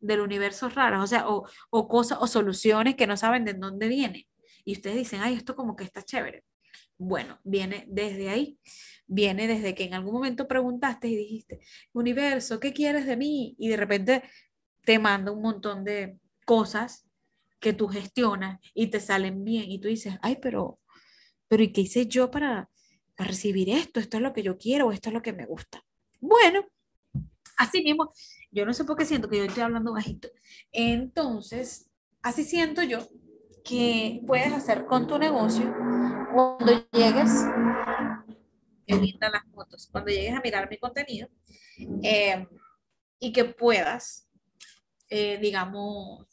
del 0.00 0.20
universo 0.20 0.68
raras, 0.68 1.02
o 1.02 1.06
sea, 1.06 1.28
o, 1.28 1.48
o 1.70 1.88
cosas 1.88 2.18
o 2.20 2.26
soluciones 2.26 2.94
que 2.94 3.06
no 3.06 3.16
saben 3.16 3.44
de 3.44 3.54
dónde 3.54 3.88
vienen? 3.88 4.24
Y 4.64 4.72
ustedes 4.72 4.96
dicen, 4.96 5.20
ay, 5.20 5.34
esto 5.34 5.56
como 5.56 5.76
que 5.76 5.84
está 5.84 6.02
chévere. 6.02 6.44
Bueno, 6.96 7.40
viene 7.42 7.84
desde 7.88 8.30
ahí, 8.30 8.58
viene 9.06 9.48
desde 9.48 9.74
que 9.74 9.84
en 9.84 9.94
algún 9.94 10.14
momento 10.14 10.46
preguntaste 10.46 11.08
y 11.08 11.16
dijiste, 11.16 11.60
universo, 11.92 12.60
¿qué 12.60 12.72
quieres 12.72 13.06
de 13.06 13.16
mí? 13.16 13.56
Y 13.58 13.68
de 13.68 13.76
repente 13.76 14.22
te 14.82 14.98
manda 14.98 15.32
un 15.32 15.42
montón 15.42 15.84
de 15.84 16.18
cosas 16.46 17.08
que 17.64 17.72
tú 17.72 17.88
gestionas 17.88 18.60
y 18.74 18.88
te 18.88 19.00
salen 19.00 19.42
bien 19.42 19.70
y 19.70 19.78
tú 19.78 19.88
dices, 19.88 20.18
ay, 20.20 20.36
pero, 20.36 20.80
pero 21.48 21.62
¿y 21.62 21.72
qué 21.72 21.80
hice 21.80 22.06
yo 22.06 22.30
para, 22.30 22.68
recibir 23.16 23.70
esto? 23.70 24.00
Esto 24.00 24.18
es 24.18 24.22
lo 24.22 24.34
que 24.34 24.42
yo 24.42 24.58
quiero 24.58 24.92
esto 24.92 25.08
es 25.08 25.14
lo 25.14 25.22
que 25.22 25.32
me 25.32 25.46
gusta. 25.46 25.82
Bueno, 26.20 26.66
así 27.56 27.82
mismo, 27.82 28.12
yo 28.50 28.66
no 28.66 28.74
sé 28.74 28.84
por 28.84 28.98
qué 28.98 29.06
siento 29.06 29.30
que 29.30 29.38
yo 29.38 29.44
estoy 29.44 29.62
hablando 29.62 29.94
bajito. 29.94 30.28
Entonces, 30.72 31.88
así 32.20 32.44
siento 32.44 32.82
yo 32.82 33.08
que 33.64 34.20
puedes 34.26 34.52
hacer 34.52 34.84
con 34.84 35.06
tu 35.06 35.18
negocio 35.18 35.74
cuando 36.34 36.86
llegues, 36.92 37.30
qué 38.86 38.96
linda 38.96 39.30
las 39.30 39.44
fotos, 39.54 39.88
cuando 39.90 40.10
llegues 40.10 40.36
a 40.36 40.42
mirar 40.42 40.68
mi 40.68 40.76
contenido 40.76 41.30
eh, 42.02 42.46
y 43.18 43.32
que 43.32 43.46
puedas, 43.46 44.28
eh, 45.08 45.38
digamos, 45.40 46.26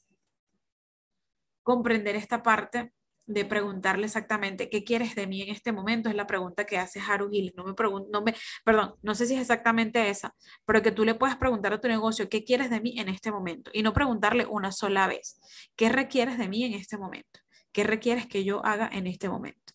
comprender 1.63 2.15
esta 2.15 2.44
parte 2.44 2.94
de 3.27 3.46
preguntarle 3.46 4.06
exactamente 4.06 4.70
qué 4.70 4.84
quieres 4.84 5.15
de 5.15 5.27
mí 5.27 5.41
en 5.41 5.50
este 5.50 5.72
momento, 5.72 6.10
es 6.10 6.15
la 6.15 6.27
pregunta 6.27 6.65
que 6.65 6.77
hace 6.77 7.00
Haru 7.00 7.30
Hill. 7.32 7.53
No 7.56 7.63
me 7.63 7.74
no 8.12 8.22
me, 8.22 8.36
perdón, 8.63 8.96
no 9.01 9.15
sé 9.15 9.25
si 9.25 9.36
es 9.36 9.41
exactamente 9.41 10.10
esa, 10.10 10.36
pero 10.65 10.82
que 10.82 10.91
tú 10.91 11.06
le 11.06 11.15
puedas 11.15 11.38
preguntar 11.38 11.74
a 11.74 11.80
tu 11.80 11.88
negocio 11.88 12.30
qué 12.30 12.44
quieres 12.44 12.70
de 12.70 12.82
mí 12.82 13.00
en 13.00 13.10
este 13.10 13.32
momento 13.32 13.72
y 13.74 13.84
no 13.84 13.94
preguntarle 13.94 14.46
una 14.46 14.72
sola 14.72 15.08
vez, 15.08 15.39
¿qué 15.75 15.89
requieres 15.89 16.38
de 16.38 16.48
mí 16.48 16.63
en 16.63 16.74
este 16.74 16.98
momento? 16.98 17.39
¿Qué 17.72 17.84
requieres 17.84 18.27
que 18.27 18.44
yo 18.44 18.65
haga 18.65 18.89
en 18.91 19.08
este 19.08 19.30
momento? 19.30 19.74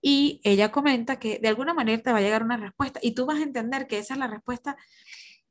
Y 0.00 0.40
ella 0.44 0.70
comenta 0.70 1.18
que 1.18 1.38
de 1.38 1.48
alguna 1.48 1.74
manera 1.74 2.02
te 2.02 2.12
va 2.12 2.18
a 2.18 2.22
llegar 2.22 2.42
una 2.42 2.58
respuesta 2.58 3.00
y 3.02 3.14
tú 3.14 3.26
vas 3.26 3.38
a 3.38 3.42
entender 3.42 3.86
que 3.86 3.98
esa 3.98 4.14
es 4.14 4.20
la 4.20 4.28
respuesta 4.28 4.76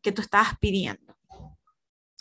que 0.02 0.12
tú 0.12 0.22
estabas 0.22 0.60
pidiendo. 0.60 1.18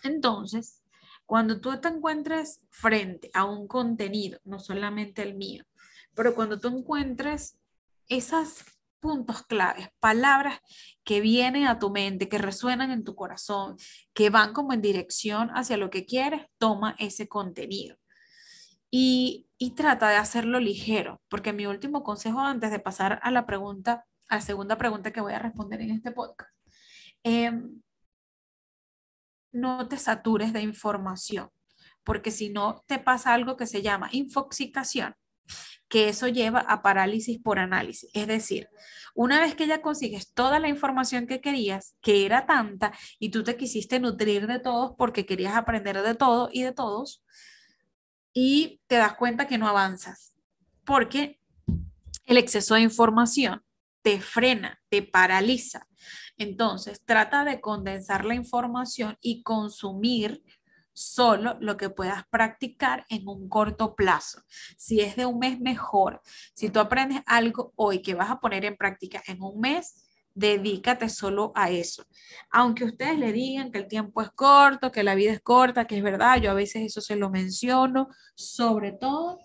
Entonces, 0.03 0.82
cuando 1.27 1.61
tú 1.61 1.79
te 1.81 1.89
encuentres 1.89 2.61
frente 2.71 3.31
a 3.35 3.45
un 3.45 3.67
contenido, 3.67 4.39
no 4.45 4.59
solamente 4.59 5.23
el 5.23 5.35
mío, 5.35 5.65
pero 6.15 6.35
cuando 6.35 6.59
tú 6.59 6.69
encuentres 6.69 7.59
esos 8.09 8.65
puntos 9.01 9.43
claves, 9.43 9.89
palabras 9.99 10.61
que 11.05 11.21
vienen 11.21 11.67
a 11.67 11.79
tu 11.81 11.91
mente, 11.91 12.29
que 12.29 12.39
resuenan 12.39 12.93
en 12.93 13.03
tu 13.03 13.17
corazón, 13.17 13.77
que 14.15 14.31
van 14.31 14.53
como 14.53 14.73
en 14.73 14.81
dirección 14.81 15.51
hacia 15.51 15.77
lo 15.77 15.91
que 15.91 16.07
quieres, 16.07 16.47
toma 16.57 16.95
ese 16.99 17.29
contenido. 17.29 17.97
Y, 18.91 19.49
trata 19.77 20.09
de 20.11 20.17
hacerlo 20.17 20.61
ligero, 20.61 21.23
porque 21.29 21.53
mi 21.53 21.67
último 21.67 22.03
consejo 22.03 22.41
antes 22.41 22.71
de 22.71 22.79
pasar 22.79 23.21
a 23.23 23.31
la 23.31 23.47
pregunta, 23.47 24.05
a 24.29 24.41
segunda 24.41 24.77
pregunta 24.77 25.13
que 25.13 25.21
voy 25.21 25.33
a 25.33 25.39
responder 25.39 25.81
en 25.81 25.91
este 25.93 26.11
podcast, 26.11 26.51
eh, 27.25 27.53
no 29.53 29.89
te 29.89 29.97
satures 29.99 30.53
de 30.53 30.63
información, 30.63 31.51
porque 32.05 32.31
si 32.31 32.49
no 32.49 32.83
te 32.87 32.99
pasa 32.99 33.35
algo 33.35 33.57
que 33.57 33.67
se 33.67 33.83
llama 33.83 34.09
infoxicación, 34.13 35.15
que 35.89 36.09
eso 36.09 36.27
lleva 36.29 36.61
a 36.61 36.81
parálisis 36.83 37.39
por 37.39 37.59
análisis. 37.59 38.11
Es 38.15 38.27
decir, 38.27 38.69
una 39.15 39.41
vez 39.41 39.55
que 39.55 39.67
ya 39.67 39.83
consigues 39.83 40.33
toda 40.33 40.59
la 40.59 40.69
información 40.69 41.27
que 41.27 41.41
querías, 41.41 41.97
que 42.01 42.25
era 42.25 42.47
tanta, 42.47 42.93
y 43.19 43.29
tú 43.29 43.45
te 43.45 43.57
quisiste 43.57 44.01
nutrir 44.01 44.47
de 44.47 44.59
todos 44.59 44.95
porque 44.97 45.27
querías 45.27 45.55
aprender 45.55 46.01
de 46.03 46.15
todo 46.15 46.49
y 46.51 46.63
de 46.63 46.73
todos, 46.73 47.23
y 48.33 48.81
te 48.87 48.97
das 48.97 49.15
cuenta 49.17 49.47
que 49.47 49.59
no 49.59 49.69
avanzas, 49.69 50.35
porque 50.85 51.41
el 52.25 52.39
exceso 52.39 52.75
de 52.75 52.81
información 52.81 53.63
te 54.01 54.21
frena, 54.21 54.81
te 54.89 55.03
paraliza, 55.03 55.87
entonces, 56.43 57.03
trata 57.05 57.45
de 57.45 57.61
condensar 57.61 58.25
la 58.25 58.35
información 58.35 59.17
y 59.21 59.43
consumir 59.43 60.43
solo 60.93 61.57
lo 61.61 61.77
que 61.77 61.91
puedas 61.91 62.25
practicar 62.29 63.07
en 63.09 63.27
un 63.27 63.49
corto 63.49 63.95
plazo. 63.95 64.43
Si 64.77 65.01
es 65.01 65.17
de 65.17 65.27
un 65.27 65.39
mes, 65.39 65.59
mejor. 65.61 66.21
Si 66.55 66.69
tú 66.69 66.81
aprendes 66.81 67.23
algo 67.27 67.73
hoy 67.77 68.03
que 68.03 68.15
vas 68.15 68.31
a 68.31 68.41
poner 68.41 68.65
en 68.65 68.77
práctica 68.77 69.23
en 69.27 69.43
un 69.43 69.61
mes, 69.61 70.09
dedícate 70.35 71.09
solo 71.09 71.53
a 71.55 71.71
eso. 71.71 72.05
Aunque 72.51 72.85
ustedes 72.85 73.19
le 73.19 73.33
digan 73.33 73.71
que 73.71 73.79
el 73.79 73.89
tiempo 73.89 74.23
es 74.23 74.31
corto, 74.31 74.93
que 74.93 75.03
la 75.03 75.15
vida 75.15 75.33
es 75.33 75.41
corta, 75.41 75.87
que 75.87 75.97
es 75.97 76.03
verdad, 76.03 76.41
yo 76.41 76.51
a 76.51 76.55
veces 76.55 76.83
eso 76.83 77.01
se 77.01 77.17
lo 77.17 77.31
menciono, 77.31 78.09
sobre 78.35 78.93
todo 78.93 79.39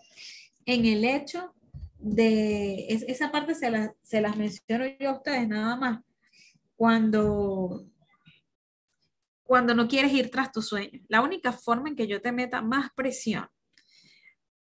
en 0.65 0.85
el 0.85 1.05
hecho 1.05 1.53
de, 1.99 2.87
esa 2.89 3.31
parte 3.31 3.55
se, 3.55 3.69
se 4.01 4.21
las 4.21 4.37
menciono 4.37 4.85
yo 4.99 5.09
a 5.09 5.17
ustedes 5.17 5.47
nada 5.47 5.75
más, 5.75 5.99
cuando, 6.77 7.85
cuando 9.43 9.75
no 9.75 9.87
quieres 9.87 10.13
ir 10.13 10.31
tras 10.31 10.51
tus 10.53 10.67
sueños. 10.67 11.03
La 11.09 11.21
única 11.21 11.51
forma 11.51 11.89
en 11.89 11.95
que 11.95 12.07
yo 12.07 12.21
te 12.21 12.31
meta 12.31 12.61
más 12.61 12.91
presión 12.93 13.49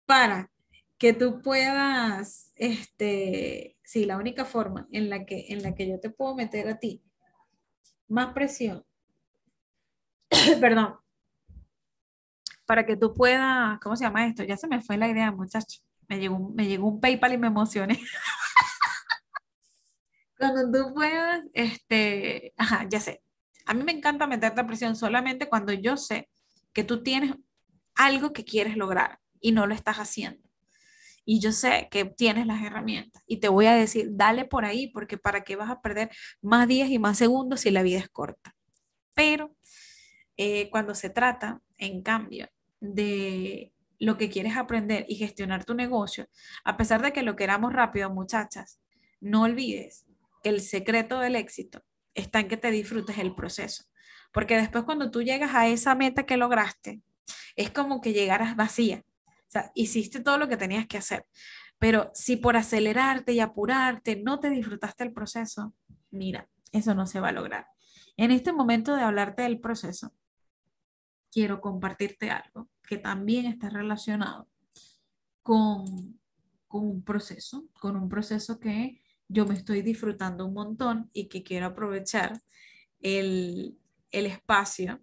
para 0.07 0.51
que 0.99 1.13
tú 1.13 1.41
puedas, 1.41 2.53
este, 2.57 3.77
sí, 3.85 4.05
la 4.07 4.17
única 4.17 4.45
forma 4.45 4.89
en 4.91 5.09
la 5.09 5.25
que, 5.25 5.47
en 5.51 5.63
la 5.63 5.75
que 5.75 5.89
yo 5.89 6.01
te 6.01 6.11
puedo 6.11 6.35
meter 6.35 6.69
a 6.69 6.79
ti 6.79 7.03
más 8.09 8.35
presión, 8.35 8.85
perdón, 10.61 10.97
para 12.67 12.87
que 12.87 12.97
tú 12.97 13.15
puedas, 13.15 13.79
¿cómo 13.81 13.97
se 13.97 14.05
llama 14.05 14.27
esto? 14.27 14.43
Ya 14.45 14.57
se 14.57 14.69
me 14.69 14.81
fue 14.81 14.97
la 14.97 15.09
idea, 15.09 15.31
muchacho. 15.33 15.81
Me 16.09 16.19
llegó, 16.19 16.39
me 16.39 16.67
llegó 16.67 16.89
un 16.89 17.01
PayPal 17.01 17.33
y 17.33 17.39
me 17.39 17.47
emocioné. 17.49 18.01
Cuando 20.41 20.71
tú 20.73 20.95
puedas, 20.95 21.45
este, 21.53 22.55
ajá, 22.57 22.87
ya 22.89 22.99
sé. 22.99 23.23
A 23.67 23.75
mí 23.75 23.85
me 23.85 23.93
encanta 23.93 24.27
meterte 24.27 24.65
presión 24.65 24.97
solamente 24.97 25.51
cuando 25.51 25.75
yo 25.75 25.99
sé 25.99 26.31
que 26.73 26.83
tú 26.83 27.03
tienes 27.03 27.35
algo 27.95 28.33
que 28.33 28.47
quieres 28.47 28.79
lograr 28.79 29.19
y 29.39 29.53
no 29.53 29.67
lo 29.67 29.75
estás 29.75 29.99
haciendo. 29.99 30.49
Y 31.27 31.41
yo 31.41 31.53
sé 31.53 31.89
que 31.91 32.07
tienes 32.07 32.47
las 32.47 32.63
herramientas 32.63 33.23
y 33.27 33.37
te 33.37 33.51
voy 33.51 33.67
a 33.67 33.75
decir, 33.75 34.09
dale 34.13 34.47
por 34.47 34.65
ahí, 34.65 34.87
porque 34.89 35.19
para 35.19 35.45
qué 35.45 35.57
vas 35.57 35.69
a 35.69 35.83
perder 35.83 36.09
más 36.41 36.67
días 36.67 36.89
y 36.89 36.99
más 36.99 37.19
segundos 37.19 37.61
si 37.61 37.71
la 37.71 37.83
vida 37.83 37.99
es 37.99 38.09
corta. 38.09 38.57
Pero 39.15 39.55
eh, 40.39 40.71
cuando 40.71 40.95
se 40.95 41.11
trata, 41.11 41.61
en 41.77 42.03
cambio, 42.03 42.49
de 42.81 43.75
lo 43.99 44.17
que 44.17 44.31
quieres 44.31 44.57
aprender 44.57 45.05
y 45.07 45.17
gestionar 45.17 45.67
tu 45.67 45.75
negocio, 45.75 46.29
a 46.65 46.79
pesar 46.79 47.03
de 47.03 47.13
que 47.13 47.23
lo 47.23 47.37
queramos 47.37 47.75
rápido, 47.75 48.09
muchachas, 48.09 48.81
no 49.21 49.43
olvides 49.43 50.07
el 50.43 50.61
secreto 50.61 51.21
del 51.21 51.37
éxito 51.37 51.83
está 52.15 52.41
en 52.41 52.49
que 52.49 52.57
te 52.57 52.71
disfrutes 52.71 53.19
el 53.19 53.35
proceso. 53.35 53.85
Porque 54.33 54.57
después 54.57 54.85
cuando 54.85 55.11
tú 55.11 55.23
llegas 55.23 55.55
a 55.55 55.69
esa 55.69 55.95
meta 55.95 56.25
que 56.25 56.37
lograste, 56.37 57.03
es 57.57 57.71
como 57.71 58.01
que 58.01 58.13
llegaras 58.13 58.57
vacía. 58.57 59.05
O 59.27 59.51
sea, 59.51 59.73
hiciste 59.75 60.21
todo 60.21 60.39
lo 60.39 60.49
que 60.49 60.57
tenías 60.57 60.87
que 60.87 60.99
hacer. 60.99 61.27
Pero 61.79 62.11
si 62.15 62.37
por 62.37 62.57
acelerarte 62.57 63.33
y 63.33 63.41
apurarte 63.41 64.17
no 64.17 64.39
te 64.39 64.51
disfrutaste 64.51 65.05
el 65.05 65.13
proceso, 65.13 65.75
mira, 66.11 66.49
eso 66.73 66.95
no 66.95 67.07
se 67.07 67.21
va 67.21 67.29
a 67.29 67.33
lograr. 67.33 67.67
En 68.17 68.31
este 68.31 68.53
momento 68.53 68.95
de 68.95 69.03
hablarte 69.03 69.43
del 69.43 69.61
proceso, 69.61 70.13
quiero 71.33 71.61
compartirte 71.61 72.31
algo 72.31 72.69
que 72.87 72.99
también 72.99 73.47
está 73.47 73.71
relacionado 73.71 74.49
con 75.43 76.21
con 76.71 76.87
un 76.87 77.03
proceso, 77.03 77.65
con 77.81 77.97
un 77.97 78.09
proceso 78.09 78.61
que 78.61 79.00
yo 79.33 79.47
me 79.47 79.55
estoy 79.55 79.83
disfrutando 79.83 80.45
un 80.45 80.55
montón 80.55 81.09
y 81.13 81.29
que 81.29 81.45
quiero 81.45 81.67
aprovechar 81.67 82.43
el, 82.99 83.79
el 84.11 84.27
espacio 84.27 85.01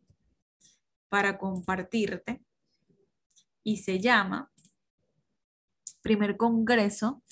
para 1.08 1.38
compartirte 1.38 2.44
y 3.64 3.78
se 3.78 4.02
llama 4.02 4.52
Primer 6.02 6.36
Congreso 6.36 7.24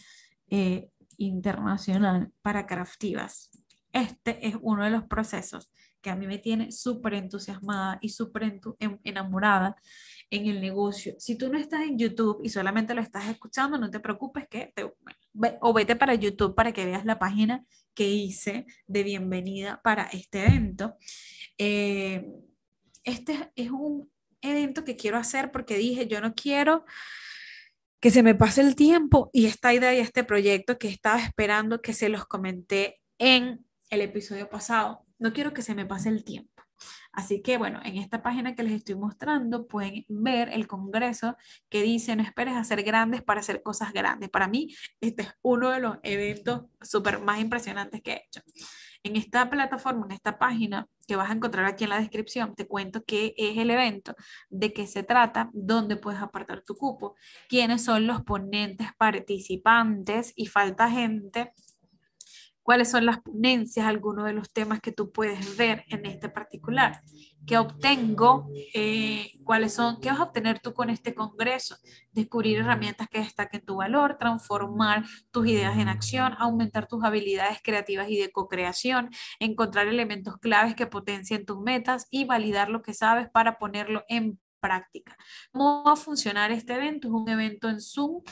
eh, 0.48 0.90
Internacional 1.18 2.32
para 2.42 2.66
Craftivas. 2.66 3.52
Este 3.92 4.48
es 4.48 4.56
uno 4.62 4.86
de 4.86 4.92
los 4.92 5.04
procesos 5.04 5.70
que 6.06 6.12
a 6.12 6.16
mí 6.16 6.28
me 6.28 6.38
tiene 6.38 6.72
súper 6.72 7.16
entusiasmada 7.16 7.98
y 8.00 8.10
súper 8.10 8.62
enamorada 9.04 9.76
en 10.30 10.46
el 10.46 10.62
negocio. 10.62 11.16
Si 11.18 11.36
tú 11.36 11.52
no 11.52 11.58
estás 11.58 11.82
en 11.82 11.98
YouTube 11.98 12.42
y 12.44 12.50
solamente 12.50 12.94
lo 12.94 13.02
estás 13.02 13.28
escuchando, 13.28 13.80
no 13.80 13.90
te 13.90 14.00
preocupes 14.00 14.48
que 14.48 14.72
o 15.62 15.74
vete 15.74 15.96
para 15.96 16.14
YouTube 16.14 16.54
para 16.54 16.74
que 16.74 16.86
veas 16.86 17.06
la 17.06 17.18
página 17.18 17.66
que 17.96 18.08
hice 18.08 18.68
de 18.86 19.02
bienvenida 19.02 19.82
para 19.84 20.04
este 20.04 20.46
evento. 20.46 20.96
Eh, 21.58 22.24
este 23.04 23.52
es 23.56 23.72
un 23.72 24.12
evento 24.42 24.84
que 24.84 24.96
quiero 24.96 25.18
hacer 25.18 25.52
porque 25.52 25.76
dije, 25.76 26.06
yo 26.06 26.22
no 26.22 26.36
quiero 26.36 26.86
que 28.00 28.12
se 28.12 28.22
me 28.22 28.36
pase 28.36 28.62
el 28.62 28.76
tiempo 28.76 29.32
y 29.34 29.48
esta 29.48 29.74
idea 29.74 29.96
y 29.96 30.02
este 30.02 30.24
proyecto 30.24 30.78
que 30.78 30.88
estaba 30.88 31.20
esperando 31.20 31.82
que 31.82 31.94
se 31.94 32.10
los 32.10 32.28
comenté 32.28 33.02
en 33.18 33.66
el 33.90 34.02
episodio 34.02 34.48
pasado, 34.50 35.05
no 35.20 35.34
quiero 35.34 35.54
que 35.54 35.62
se 35.62 35.76
me 35.76 35.86
pase 35.86 36.10
el 36.10 36.24
tiempo. 36.24 36.56
Así 37.12 37.42
que 37.42 37.58
bueno, 37.58 37.80
en 37.84 37.98
esta 37.98 38.22
página 38.22 38.56
que 38.56 38.64
les 38.64 38.74
estoy 38.74 38.96
mostrando 38.96 39.68
pueden 39.68 40.06
ver 40.10 40.50
el 40.50 40.68
congreso 40.68 41.38
que 41.70 41.82
dice 41.82 42.16
no 42.16 42.24
esperes 42.24 42.56
a 42.56 42.64
ser 42.64 42.84
grandes 42.84 43.24
para 43.24 43.40
hacer 43.40 43.64
cosas 43.64 43.94
grandes. 43.94 44.30
Para 44.30 44.48
mí, 44.48 44.76
este 45.02 45.24
es 45.24 45.30
uno 45.42 45.70
de 45.70 45.80
los 45.80 45.98
eventos 46.04 46.64
súper 46.82 47.20
más 47.20 47.40
impresionantes 47.40 48.02
que 48.02 48.12
he 48.12 48.24
hecho. 48.26 48.42
En 49.04 49.16
esta 49.16 49.50
plataforma, 49.50 50.06
en 50.08 50.14
esta 50.14 50.40
página 50.40 50.88
que 51.08 51.16
vas 51.16 51.30
a 51.30 51.34
encontrar 51.34 51.66
aquí 51.66 51.84
en 51.84 51.92
la 51.92 52.00
descripción, 52.00 52.56
te 52.56 52.68
cuento 52.68 53.04
qué 53.06 53.36
es 53.38 53.58
el 53.58 53.70
evento, 53.70 54.16
de 54.50 54.74
qué 54.74 54.88
se 54.88 55.04
trata, 55.04 55.52
dónde 55.54 55.96
puedes 55.96 56.20
apartar 56.22 56.64
tu 56.64 56.76
cupo, 56.76 57.16
quiénes 57.48 57.84
son 57.84 58.08
los 58.08 58.24
ponentes 58.24 58.88
participantes 58.98 60.34
y 60.36 60.48
falta 60.48 60.90
gente 60.90 61.54
cuáles 62.66 62.90
son 62.90 63.06
las 63.06 63.22
ponencias, 63.22 63.86
algunos 63.86 64.26
de 64.26 64.34
los 64.34 64.52
temas 64.52 64.82
que 64.82 64.92
tú 64.92 65.12
puedes 65.12 65.56
ver 65.56 65.86
en 65.88 66.04
este 66.08 66.30
particular. 66.30 67.04
¿Qué 67.46 67.60
obtengo? 67.60 68.50
Eh, 68.74 69.34
¿Cuáles 69.44 69.76
son? 69.76 70.02
¿Qué 70.02 70.10
vas 70.10 70.20
a 70.20 70.24
obtener 70.24 70.60
tú 70.60 70.74
con 70.74 70.90
este 70.90 71.14
congreso? 71.14 71.78
Descubrir 72.12 72.58
herramientas 72.58 73.08
que 73.08 73.20
destaquen 73.20 73.64
tu 73.64 73.76
valor, 73.76 74.18
transformar 74.18 75.06
tus 75.30 75.46
ideas 75.46 75.78
en 75.78 75.90
acción, 75.90 76.34
aumentar 76.40 76.88
tus 76.88 77.04
habilidades 77.04 77.60
creativas 77.64 78.10
y 78.10 78.18
de 78.18 78.32
co-creación, 78.32 79.12
encontrar 79.40 79.88
elementos 79.88 80.38
claves 80.38 80.74
que 80.74 80.88
potencien 80.88 81.46
tus 81.46 81.62
metas 81.62 82.08
y 82.10 82.26
validar 82.26 82.70
lo 82.70 82.82
que 82.82 82.96
sabes 82.96 83.30
para 83.30 83.60
ponerlo 83.60 84.06
en 84.10 84.40
práctica. 84.66 85.16
¿Cómo 85.52 85.84
va 85.84 85.94
a 85.94 85.96
funcionar 85.96 86.52
este 86.52 86.74
evento? 86.74 87.08
Es 87.08 87.14
un 87.14 87.30
evento 87.30 87.70
en 87.70 87.80
Zoom 87.80 88.24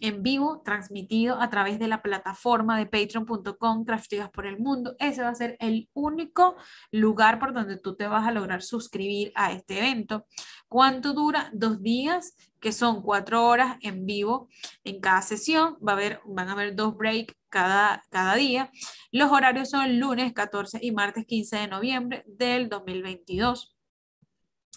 en 0.00 0.22
vivo, 0.22 0.60
transmitido 0.64 1.40
a 1.40 1.48
través 1.48 1.78
de 1.78 1.88
la 1.88 2.02
plataforma 2.02 2.78
de 2.78 2.86
patreon.com 2.86 3.84
Craftigas 3.84 4.30
por 4.30 4.46
el 4.46 4.58
Mundo. 4.58 4.94
Ese 4.98 5.22
va 5.22 5.30
a 5.30 5.34
ser 5.34 5.56
el 5.60 5.88
único 5.94 6.56
lugar 6.92 7.38
por 7.38 7.52
donde 7.52 7.78
tú 7.78 7.96
te 7.96 8.06
vas 8.06 8.26
a 8.26 8.32
lograr 8.32 8.62
suscribir 8.62 9.32
a 9.34 9.52
este 9.52 9.78
evento. 9.78 10.26
¿Cuánto 10.68 11.14
dura? 11.14 11.50
Dos 11.54 11.82
días, 11.82 12.36
que 12.60 12.72
son 12.72 13.02
cuatro 13.02 13.46
horas 13.46 13.78
en 13.80 14.04
vivo 14.04 14.48
en 14.84 15.00
cada 15.00 15.22
sesión. 15.22 15.78
Va 15.86 15.92
a 15.92 15.94
haber, 15.94 16.20
van 16.26 16.48
a 16.48 16.52
haber 16.52 16.76
dos 16.76 16.94
breaks 16.94 17.34
cada, 17.48 18.04
cada 18.10 18.34
día. 18.34 18.70
Los 19.10 19.32
horarios 19.32 19.70
son 19.70 19.98
lunes 19.98 20.32
14 20.34 20.80
y 20.82 20.92
martes 20.92 21.24
15 21.24 21.56
de 21.56 21.68
noviembre 21.68 22.24
del 22.26 22.68
2022 22.68 23.77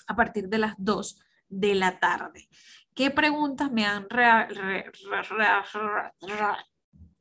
a 0.07 0.15
partir 0.15 0.49
de 0.49 0.57
las 0.57 0.75
2 0.77 1.19
de 1.49 1.75
la 1.75 1.99
tarde. 1.99 2.49
¿Qué 2.93 3.09
preguntas 3.11 3.71
me 3.71 3.85
han 3.85 4.07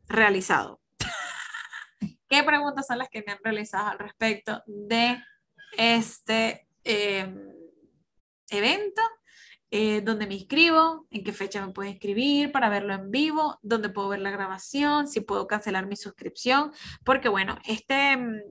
realizado? 0.09 0.81
¿Qué 2.29 2.43
preguntas 2.43 2.87
son 2.87 2.99
las 2.99 3.09
que 3.09 3.23
me 3.27 3.33
han 3.33 3.39
realizado 3.43 3.89
al 3.89 3.99
respecto 3.99 4.63
de 4.67 5.23
este 5.77 6.67
em, 6.85 7.53
evento? 8.49 9.03
Eh, 9.73 10.01
¿Dónde 10.01 10.27
me 10.27 10.35
inscribo? 10.35 11.07
¿En 11.11 11.23
qué 11.23 11.33
fecha 11.33 11.65
me 11.65 11.73
puedo 11.73 11.89
inscribir 11.89 12.51
para 12.51 12.69
verlo 12.69 12.93
en 12.95 13.13
vivo? 13.13 13.61
¿Dónde 13.63 13.89
puedo 13.89 14.09
ver 14.09 14.21
la 14.21 14.33
grabación? 14.33 15.07
¿Si 15.07 15.21
puedo 15.21 15.47
cancelar 15.47 15.87
mi 15.87 15.95
suscripción? 15.95 16.73
Porque 17.05 17.29
bueno, 17.29 17.57
este 17.65 18.13
em, 18.13 18.43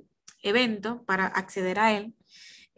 evento, 0.42 1.04
para 1.04 1.26
acceder 1.28 1.80
a 1.80 1.92
él, 1.92 2.16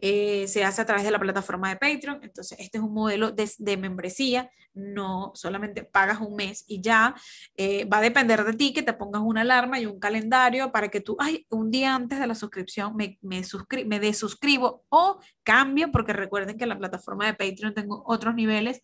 eh, 0.04 0.48
se 0.48 0.64
hace 0.64 0.82
a 0.82 0.84
través 0.84 1.04
de 1.04 1.12
la 1.12 1.20
plataforma 1.20 1.68
de 1.68 1.76
Patreon. 1.76 2.18
Entonces, 2.24 2.58
este 2.58 2.78
es 2.78 2.84
un 2.84 2.92
modelo 2.92 3.30
de, 3.30 3.76
membresía, 3.76 4.50
no 4.74 5.30
solamente 5.36 5.84
pagas 5.84 6.20
un 6.20 6.34
mes 6.34 6.64
y 6.66 6.80
ya. 6.82 7.14
Eh, 7.56 7.84
va 7.84 7.98
a 7.98 8.00
depender 8.00 8.42
de 8.42 8.54
ti 8.54 8.72
que 8.72 8.82
te 8.82 8.94
pongas 8.94 9.22
una 9.22 9.42
alarma 9.42 9.78
y 9.78 9.86
un 9.86 10.00
calendario 10.00 10.72
para 10.72 10.88
que 10.88 11.00
tú, 11.00 11.16
ay, 11.20 11.46
un 11.50 11.70
día 11.70 11.94
antes 11.94 12.18
de 12.18 12.26
la 12.26 12.34
suscripción 12.34 12.96
me, 12.96 13.20
me, 13.22 13.42
me 13.86 14.00
desuscribo 14.00 14.84
o 14.88 15.20
cambio, 15.44 15.92
porque 15.92 16.12
recuerden 16.12 16.58
que 16.58 16.66
la 16.66 16.76
plataforma 16.76 17.26
de 17.26 17.34
Patreon 17.34 17.72
tengo 17.72 18.02
otros 18.04 18.34
niveles 18.34 18.82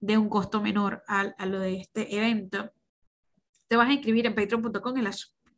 de 0.00 0.16
un 0.16 0.30
costo 0.30 0.62
menor 0.62 1.04
a, 1.06 1.20
a 1.20 1.44
lo 1.44 1.60
de 1.60 1.76
este 1.76 2.16
evento. 2.16 2.72
Te 3.68 3.76
vas 3.76 3.90
a 3.90 3.92
inscribir 3.92 4.24
en 4.24 4.34
patreon.com 4.34 4.96
en 4.96 5.04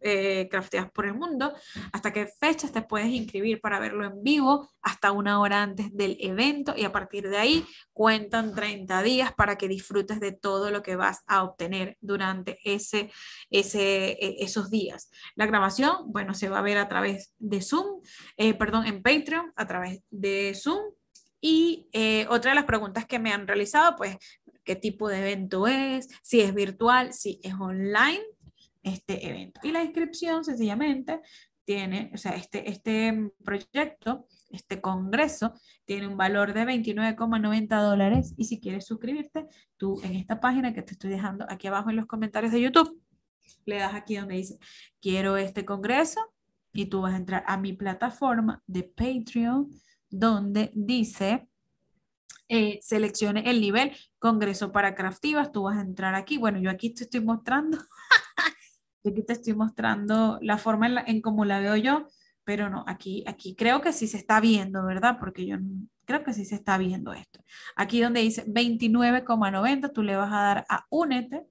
eh, 0.01 0.49
por 0.93 1.07
el 1.07 1.15
Mundo, 1.15 1.53
hasta 1.93 2.13
qué 2.13 2.27
fechas 2.27 2.73
te 2.73 2.83
puedes 2.83 3.09
inscribir 3.09 3.61
para 3.61 3.79
verlo 3.79 4.05
en 4.05 4.23
vivo, 4.23 4.71
hasta 4.83 5.13
una 5.13 5.41
hora 5.41 5.63
antes 5.63 5.95
del 5.97 6.17
evento 6.21 6.75
y 6.77 6.85
a 6.85 6.93
partir 6.93 7.29
de 7.29 7.39
ahí 7.39 7.67
cuentan 7.93 8.55
30 8.55 9.03
días 9.03 9.33
para 9.35 9.57
que 9.57 9.69
disfrutes 9.69 10.21
de 10.21 10.33
todo 10.33 10.71
lo 10.71 10.83
que 10.83 10.97
vas 10.97 11.23
a 11.27 11.43
obtener 11.43 11.97
durante 12.01 12.59
ese, 12.65 13.11
e, 13.51 14.37
esos 14.41 14.71
días. 14.71 15.11
La 15.35 15.47
grabación, 15.47 15.97
bueno, 16.07 16.35
se 16.35 16.49
va 16.49 16.59
a 16.59 16.63
ver 16.63 16.79
a 16.79 16.89
través 16.89 17.33
de 17.39 17.63
Zoom, 17.63 18.03
eh, 18.37 18.55
perdón, 18.55 18.87
en 18.87 19.03
Patreon, 19.03 19.53
a 19.57 19.67
través 19.67 20.03
de 20.11 20.55
Zoom. 20.55 20.93
Y 21.41 21.89
eh, 21.93 22.27
otra 22.29 22.51
de 22.51 22.57
las 22.57 22.65
preguntas 22.65 23.07
que 23.07 23.19
me 23.19 23.33
han 23.33 23.47
realizado, 23.47 23.95
pues, 23.97 24.17
qué 24.65 24.75
tipo 24.75 25.09
de 25.09 25.19
evento 25.19 25.67
es, 25.67 26.09
si 26.23 26.41
es 26.41 26.53
virtual, 26.53 27.13
si 27.13 27.41
es 27.43 27.55
online 27.55 28.23
este 28.87 29.29
evento. 29.29 29.61
Y 29.63 29.73
la 29.73 29.83
inscripción 29.83 30.45
sencillamente 30.45 31.21
tiene, 31.65 32.11
o 32.15 32.17
sea, 32.17 32.33
este, 32.37 32.71
este 32.71 33.33
proyecto, 33.45 34.27
este 34.51 34.81
congreso, 34.81 35.53
tiene 35.85 36.07
un 36.07 36.17
valor 36.17 36.55
de 36.55 36.65
29,90 36.65 37.83
dólares 37.83 38.35
y 38.37 38.45
si 38.45 38.61
quieres 38.61 38.87
suscribirte, 38.87 39.47
tú 39.77 40.01
en 40.05 40.15
esta 40.15 40.41
página 40.41 40.73
que 40.73 40.83
te 40.83 40.93
estoy 40.93 41.11
dejando 41.11 41.45
aquí 41.49 41.67
abajo 41.67 41.91
en 41.91 41.97
los 41.97 42.07
comentarios 42.07 42.53
de 42.53 42.61
YouTube, 42.61 43.03
le 43.65 43.79
das 43.79 43.95
aquí 43.95 44.17
donde 44.17 44.37
dice, 44.37 44.59
quiero 45.01 45.37
este 45.37 45.65
congreso 45.65 46.21
y 46.73 46.87
tú 46.87 47.01
vas 47.01 47.15
a 47.15 47.17
entrar 47.17 47.45
a 47.49 47.57
mi 47.57 47.73
plataforma 47.73 48.63
de 48.67 48.85
Patreon 48.85 49.69
donde 50.09 50.71
dice 50.75 51.49
eh, 52.49 52.79
seleccione 52.81 53.51
el 53.51 53.61
nivel 53.61 53.93
Congreso 54.21 54.71
para 54.71 54.95
Craftivas. 54.95 55.51
Tú 55.51 55.65
vas 55.65 55.79
a 55.79 55.81
entrar 55.81 56.15
aquí. 56.15 56.39
Bueno, 56.39 56.59
yo 56.61 56.71
aquí 56.71 56.95
te 56.95 57.05
estoy 57.05 57.21
mostrando 57.21 57.79
aquí 59.11 59.23
te 59.23 59.35
estoy 59.35 59.55
mostrando 59.55 60.39
la 60.43 60.59
forma 60.59 60.87
en, 60.87 60.99
en 61.07 61.21
cómo 61.21 61.45
la 61.45 61.61
veo 61.61 61.77
yo, 61.77 62.07
pero 62.45 62.71
no, 62.71 62.85
aquí, 62.87 63.25
aquí 63.27 63.57
creo 63.57 63.81
que 63.81 63.93
sí 63.93 64.07
se 64.07 64.17
está 64.17 64.41
viendo, 64.41 64.85
¿verdad? 64.85 65.19
Porque 65.19 65.47
yo 65.47 65.57
creo 66.05 66.23
que 66.23 66.33
sí 66.33 66.45
se 66.45 66.55
está 66.55 66.79
viendo 66.79 67.13
esto. 67.13 67.41
Aquí 67.75 68.01
donde 68.01 68.21
dice 68.21 68.47
29,90, 68.47 69.93
tú 69.93 70.03
le 70.03 70.17
vas 70.17 70.33
a 70.33 70.43
dar 70.43 70.67
a 70.69 70.87
Únete. 70.89 71.47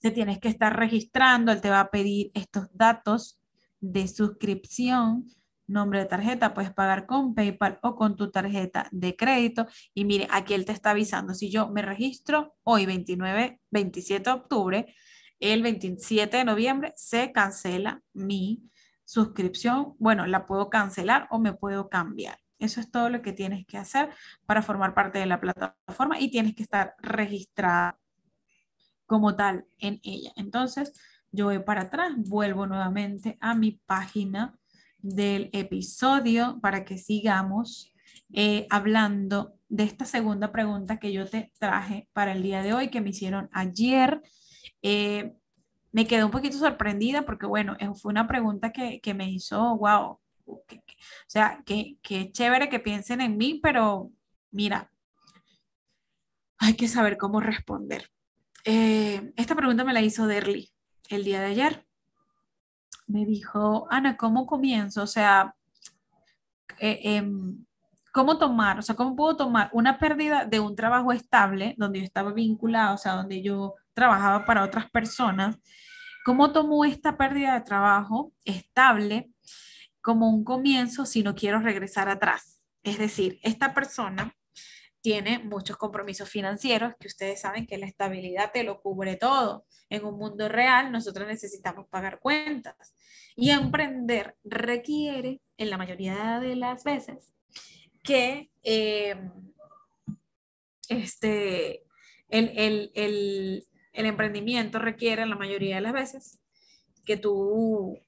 Te 0.00 0.10
tienes 0.10 0.38
que 0.38 0.48
estar 0.48 0.76
registrando, 0.76 1.50
él 1.50 1.60
te 1.60 1.70
va 1.70 1.80
a 1.80 1.90
pedir 1.90 2.30
estos 2.34 2.68
datos 2.72 3.40
de 3.80 4.06
suscripción 4.06 5.26
nombre 5.66 6.00
de 6.00 6.06
tarjeta, 6.06 6.54
puedes 6.54 6.72
pagar 6.72 7.06
con 7.06 7.34
PayPal 7.34 7.78
o 7.82 7.96
con 7.96 8.16
tu 8.16 8.30
tarjeta 8.30 8.88
de 8.92 9.16
crédito. 9.16 9.66
Y 9.94 10.04
mire, 10.04 10.28
aquí 10.30 10.54
él 10.54 10.64
te 10.64 10.72
está 10.72 10.90
avisando, 10.90 11.34
si 11.34 11.50
yo 11.50 11.70
me 11.70 11.82
registro 11.82 12.54
hoy 12.62 12.86
29, 12.86 13.60
27 13.70 14.30
de 14.30 14.36
octubre, 14.36 14.94
el 15.40 15.62
27 15.62 16.36
de 16.36 16.44
noviembre 16.44 16.92
se 16.96 17.32
cancela 17.32 18.02
mi 18.12 18.70
suscripción. 19.04 19.94
Bueno, 19.98 20.26
la 20.26 20.46
puedo 20.46 20.70
cancelar 20.70 21.26
o 21.30 21.38
me 21.38 21.52
puedo 21.52 21.88
cambiar. 21.88 22.38
Eso 22.58 22.80
es 22.80 22.90
todo 22.90 23.10
lo 23.10 23.20
que 23.20 23.32
tienes 23.32 23.66
que 23.66 23.76
hacer 23.76 24.10
para 24.46 24.62
formar 24.62 24.94
parte 24.94 25.18
de 25.18 25.26
la 25.26 25.40
plataforma 25.40 26.18
y 26.20 26.30
tienes 26.30 26.54
que 26.54 26.62
estar 26.62 26.94
registrada 26.98 27.98
como 29.06 29.36
tal 29.36 29.66
en 29.78 30.00
ella. 30.02 30.32
Entonces, 30.36 30.92
yo 31.30 31.46
voy 31.46 31.58
para 31.58 31.82
atrás, 31.82 32.12
vuelvo 32.16 32.66
nuevamente 32.66 33.36
a 33.40 33.54
mi 33.54 33.72
página 33.72 34.58
del 35.04 35.50
episodio 35.52 36.58
para 36.62 36.86
que 36.86 36.96
sigamos 36.96 37.92
eh, 38.32 38.66
hablando 38.70 39.52
de 39.68 39.84
esta 39.84 40.06
segunda 40.06 40.50
pregunta 40.50 40.98
que 40.98 41.12
yo 41.12 41.28
te 41.28 41.52
traje 41.58 42.08
para 42.14 42.32
el 42.32 42.42
día 42.42 42.62
de 42.62 42.72
hoy, 42.72 42.88
que 42.88 43.02
me 43.02 43.10
hicieron 43.10 43.50
ayer. 43.52 44.22
Eh, 44.80 45.34
me 45.92 46.06
quedé 46.06 46.24
un 46.24 46.30
poquito 46.30 46.56
sorprendida 46.56 47.26
porque, 47.26 47.44
bueno, 47.46 47.76
fue 48.00 48.10
una 48.10 48.26
pregunta 48.26 48.72
que, 48.72 49.00
que 49.00 49.12
me 49.12 49.30
hizo, 49.30 49.76
wow, 49.76 50.18
o 50.46 50.64
sea, 51.26 51.62
que, 51.66 51.98
que 52.02 52.32
chévere 52.32 52.70
que 52.70 52.80
piensen 52.80 53.20
en 53.20 53.36
mí, 53.36 53.60
pero 53.62 54.10
mira, 54.50 54.90
hay 56.58 56.74
que 56.74 56.88
saber 56.88 57.18
cómo 57.18 57.40
responder. 57.40 58.10
Eh, 58.64 59.32
esta 59.36 59.54
pregunta 59.54 59.84
me 59.84 59.92
la 59.92 60.00
hizo 60.00 60.26
Derly 60.26 60.72
el 61.10 61.24
día 61.24 61.40
de 61.40 61.46
ayer. 61.46 61.86
Me 63.06 63.24
dijo, 63.24 63.86
Ana, 63.90 64.16
¿cómo 64.16 64.46
comienzo? 64.46 65.02
O 65.02 65.06
sea, 65.06 65.54
eh, 66.78 67.00
em, 67.02 67.64
¿cómo 68.12 68.38
tomar? 68.38 68.78
O 68.78 68.82
sea, 68.82 68.94
¿cómo 68.94 69.16
puedo 69.16 69.36
tomar 69.36 69.70
una 69.72 69.98
pérdida 69.98 70.44
de 70.44 70.60
un 70.60 70.76
trabajo 70.76 71.12
estable 71.12 71.74
donde 71.78 72.00
yo 72.00 72.04
estaba 72.04 72.32
vinculado, 72.32 72.94
o 72.94 72.98
sea, 72.98 73.14
donde 73.14 73.42
yo 73.42 73.74
trabajaba 73.92 74.44
para 74.44 74.64
otras 74.64 74.90
personas? 74.90 75.58
¿Cómo 76.24 76.52
tomo 76.52 76.84
esta 76.84 77.16
pérdida 77.16 77.54
de 77.54 77.60
trabajo 77.60 78.32
estable 78.44 79.30
como 80.00 80.30
un 80.30 80.44
comienzo 80.44 81.06
si 81.06 81.22
no 81.22 81.34
quiero 81.34 81.60
regresar 81.60 82.08
atrás? 82.08 82.64
Es 82.82 82.98
decir, 82.98 83.38
esta 83.42 83.74
persona 83.74 84.34
tiene 85.04 85.38
muchos 85.38 85.76
compromisos 85.76 86.30
financieros, 86.30 86.94
que 86.98 87.08
ustedes 87.08 87.42
saben 87.42 87.66
que 87.66 87.76
la 87.76 87.84
estabilidad 87.84 88.52
te 88.54 88.64
lo 88.64 88.80
cubre 88.80 89.16
todo. 89.16 89.66
En 89.90 90.02
un 90.06 90.16
mundo 90.16 90.48
real 90.48 90.90
nosotros 90.90 91.28
necesitamos 91.28 91.86
pagar 91.88 92.20
cuentas 92.20 92.94
y 93.36 93.50
emprender 93.50 94.34
requiere, 94.44 95.42
en 95.58 95.68
la 95.68 95.76
mayoría 95.76 96.40
de 96.40 96.56
las 96.56 96.84
veces, 96.84 97.34
que 98.02 98.50
em, 98.62 99.30
este, 100.88 101.84
el, 102.30 102.90
el 102.94 104.06
emprendimiento 104.06 104.78
requiere, 104.78 105.20
en 105.20 105.28
la 105.28 105.36
mayoría 105.36 105.74
de 105.74 105.82
las 105.82 105.92
veces, 105.92 106.40
que 107.04 107.18
tú 107.18 108.00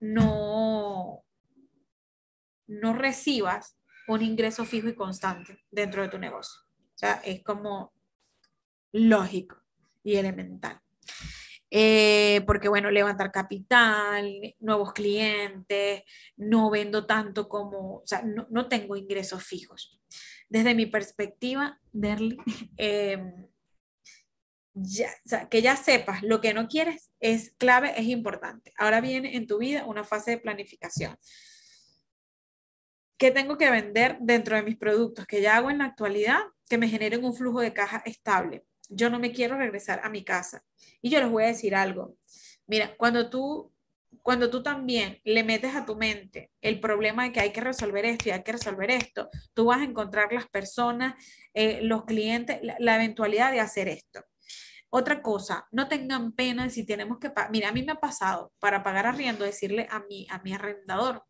no, 0.00 1.22
no 2.66 2.94
recibas 2.94 3.76
un 4.08 4.22
ingreso 4.22 4.64
fijo 4.64 4.88
y 4.88 4.94
constante 4.94 5.58
dentro 5.70 6.02
de 6.02 6.08
tu 6.08 6.18
negocio. 6.18 6.60
O 6.78 6.98
sea, 6.98 7.20
es 7.24 7.42
como 7.42 7.92
lógico 8.92 9.62
y 10.04 10.16
elemental. 10.16 10.80
Eh, 11.74 12.42
porque 12.46 12.68
bueno, 12.68 12.90
levantar 12.90 13.32
capital, 13.32 14.54
nuevos 14.60 14.92
clientes, 14.92 16.02
no 16.36 16.68
vendo 16.68 17.06
tanto 17.06 17.48
como, 17.48 17.96
o 17.96 18.02
sea, 18.04 18.22
no, 18.22 18.68
tengo 18.68 18.94
ingresos 18.94 19.42
fijos. 19.42 19.98
Desde 20.50 20.74
mi 20.74 20.84
perspectiva, 20.84 21.80
Derly, 21.92 22.36
em, 22.76 23.48
ya, 24.74 25.08
o 25.44 25.48
que 25.48 25.62
ya 25.62 25.76
sepas 25.76 26.22
lo 26.22 26.42
que 26.42 26.52
no 26.52 26.68
quieres 26.68 27.10
es 27.20 27.54
clave, 27.56 27.94
es 27.96 28.06
importante. 28.06 28.74
Ahora 28.76 29.00
viene 29.00 29.36
en 29.36 29.46
tu 29.46 29.56
vida 29.58 29.86
una 29.86 30.04
fase 30.04 30.32
de 30.32 30.38
planificación. 30.38 31.16
¿Qué 33.22 33.30
tengo 33.30 33.56
que 33.56 33.70
vender 33.70 34.18
dentro 34.18 34.56
de 34.56 34.64
mis 34.64 34.76
productos 34.76 35.28
que 35.28 35.40
ya 35.40 35.56
hago 35.56 35.70
en 35.70 35.78
la 35.78 35.84
actualidad 35.84 36.40
que 36.68 36.76
me 36.76 36.88
generen 36.88 37.24
un 37.24 37.36
flujo 37.36 37.60
de 37.60 37.72
caja 37.72 38.02
estable? 38.04 38.64
Yo 38.88 39.10
no 39.10 39.20
me 39.20 39.30
quiero 39.30 39.56
regresar 39.56 40.00
a 40.02 40.08
mi 40.08 40.24
casa. 40.24 40.64
Y 41.00 41.08
yo 41.08 41.20
les 41.20 41.30
voy 41.30 41.44
a 41.44 41.46
decir 41.46 41.76
algo. 41.76 42.16
Mira, 42.66 42.96
cuando 42.96 43.30
tú 43.30 43.72
cuando 44.22 44.50
tú 44.50 44.64
también 44.64 45.20
le 45.22 45.44
metes 45.44 45.76
a 45.76 45.86
tu 45.86 45.94
mente 45.94 46.50
el 46.60 46.80
problema 46.80 47.22
de 47.22 47.30
que 47.30 47.38
hay 47.38 47.52
que 47.52 47.60
resolver 47.60 48.04
esto 48.06 48.28
y 48.28 48.32
hay 48.32 48.42
que 48.42 48.50
resolver 48.50 48.90
esto, 48.90 49.30
tú 49.54 49.66
vas 49.66 49.82
a 49.82 49.84
encontrar 49.84 50.32
las 50.32 50.48
personas, 50.48 51.14
eh, 51.54 51.78
los 51.80 52.04
clientes, 52.04 52.58
la, 52.80 52.96
eventualidad 52.96 53.52
de 53.52 53.60
hacer 53.60 53.86
esto. 53.86 54.24
Otra 54.90 55.22
cosa, 55.22 55.68
no 55.70 55.86
tengan 55.86 56.32
pena 56.32 56.68
si 56.70 56.84
tenemos 56.84 57.20
que. 57.20 57.32
Mira, 57.52 57.68
a 57.68 57.72
mí 57.72 57.84
me 57.84 57.92
ha 57.92 58.00
pasado 58.00 58.52
para 58.58 58.82
pagar 58.82 59.06
arriendo 59.06 59.44
decirle 59.44 59.86
a 59.92 60.00
mi, 60.08 60.26
a 60.28 60.40
mi 60.40 60.52
arrendador, 60.54 61.24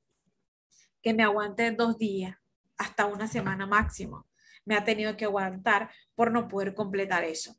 que 1.03 1.15
me 1.15 1.23
aguante 1.23 1.71
dos 1.73 1.99
días, 1.99 2.37
hasta 2.77 3.07
una 3.07 3.29
semana 3.29 3.67
máximo. 3.67 4.27
Me 4.65 4.77
ha 4.77 4.85
tenido 4.85 5.17
que 5.17 5.25
aguantar 5.25 5.91
por 6.15 6.31
no 6.31 6.49
poder 6.49 6.75
completar 6.75 7.25
eso. 7.25 7.57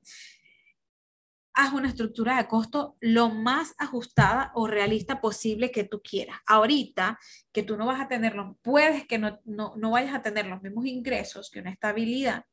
Haz 1.53 1.73
una 1.73 1.89
estructura 1.89 2.37
de 2.37 2.47
costo 2.47 2.97
lo 2.99 3.29
más 3.29 3.75
ajustada 3.77 4.51
o 4.55 4.65
realista 4.65 5.21
posible 5.21 5.69
que 5.71 5.83
tú 5.83 6.01
quieras. 6.01 6.37
Ahorita 6.47 7.19
que 7.51 7.61
tú 7.61 7.77
no 7.77 7.85
vas 7.85 8.01
a 8.01 8.07
tener 8.07 8.33
los, 8.33 8.55
puedes 8.61 9.05
que 9.05 9.19
no, 9.19 9.39
no, 9.43 9.73
no 9.75 9.91
vayas 9.91 10.15
a 10.15 10.21
tener 10.21 10.47
los 10.47 10.63
mismos 10.63 10.85
ingresos 10.85 11.51
que 11.51 11.59
una 11.59 11.69
estabilidad, 11.69 12.45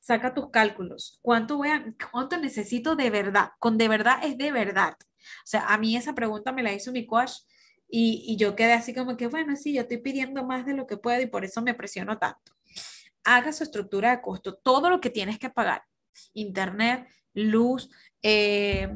saca 0.00 0.34
tus 0.34 0.50
cálculos. 0.50 1.18
¿Cuánto, 1.22 1.56
voy 1.56 1.68
a, 1.68 1.84
¿Cuánto 2.10 2.36
necesito 2.36 2.96
de 2.96 3.10
verdad? 3.10 3.52
Con 3.58 3.78
de 3.78 3.88
verdad 3.88 4.18
es 4.24 4.36
de 4.36 4.50
verdad. 4.50 4.96
O 5.00 5.46
sea, 5.46 5.66
a 5.68 5.78
mí 5.78 5.96
esa 5.96 6.14
pregunta 6.14 6.52
me 6.52 6.62
la 6.62 6.72
hizo 6.72 6.92
mi 6.92 7.06
coach 7.06 7.32
y, 7.90 8.36
yo 8.36 8.54
quedé 8.54 8.72
así 8.72 8.94
como 8.94 9.16
que, 9.16 9.26
bueno, 9.26 9.56
sí, 9.56 9.72
yo 9.72 9.82
estoy 9.82 9.98
pidiendo 9.98 10.44
más 10.44 10.64
de 10.64 10.74
lo 10.74 10.86
que 10.86 10.96
puedo 10.96 11.20
y 11.20 11.26
por 11.26 11.44
eso 11.44 11.60
me 11.62 11.74
presiono 11.74 12.18
tanto. 12.18 12.52
Haga 13.24 13.52
su 13.52 13.64
estructura 13.64 14.10
de 14.10 14.22
costo, 14.22 14.54
todo 14.54 14.88
lo 14.90 15.00
que 15.00 15.10
tienes 15.10 15.38
que 15.38 15.50
pagar, 15.50 15.82
internet, 16.32 17.08
luz, 17.34 17.90
eh, 18.22 18.88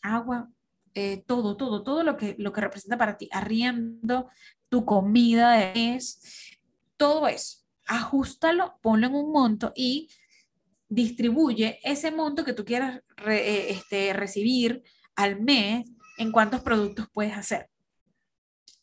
agua, 0.00 0.50
eh, 0.94 1.22
todo, 1.26 1.56
todo, 1.56 1.82
todo 1.82 2.02
lo 2.02 2.16
que, 2.16 2.34
lo 2.38 2.52
que 2.52 2.60
representa 2.60 2.98
para 2.98 3.16
ti, 3.16 3.28
arriendo, 3.30 4.28
tu 4.68 4.84
comida 4.84 5.72
es, 5.72 6.58
todo 6.96 7.28
eso, 7.28 7.58
ajustalo, 7.86 8.78
ponlo 8.80 9.06
en 9.06 9.14
un 9.14 9.32
monto 9.32 9.72
y 9.76 10.08
distribuye 10.88 11.78
ese 11.84 12.10
monto 12.10 12.44
que 12.44 12.52
tú 12.52 12.64
quieras 12.64 13.00
eh, 13.26 13.68
este, 13.70 14.12
recibir 14.12 14.82
al 15.14 15.40
mes 15.40 15.88
en 16.18 16.32
cuántos 16.32 16.60
productos 16.60 17.08
puedes 17.12 17.36
hacer 17.36 17.71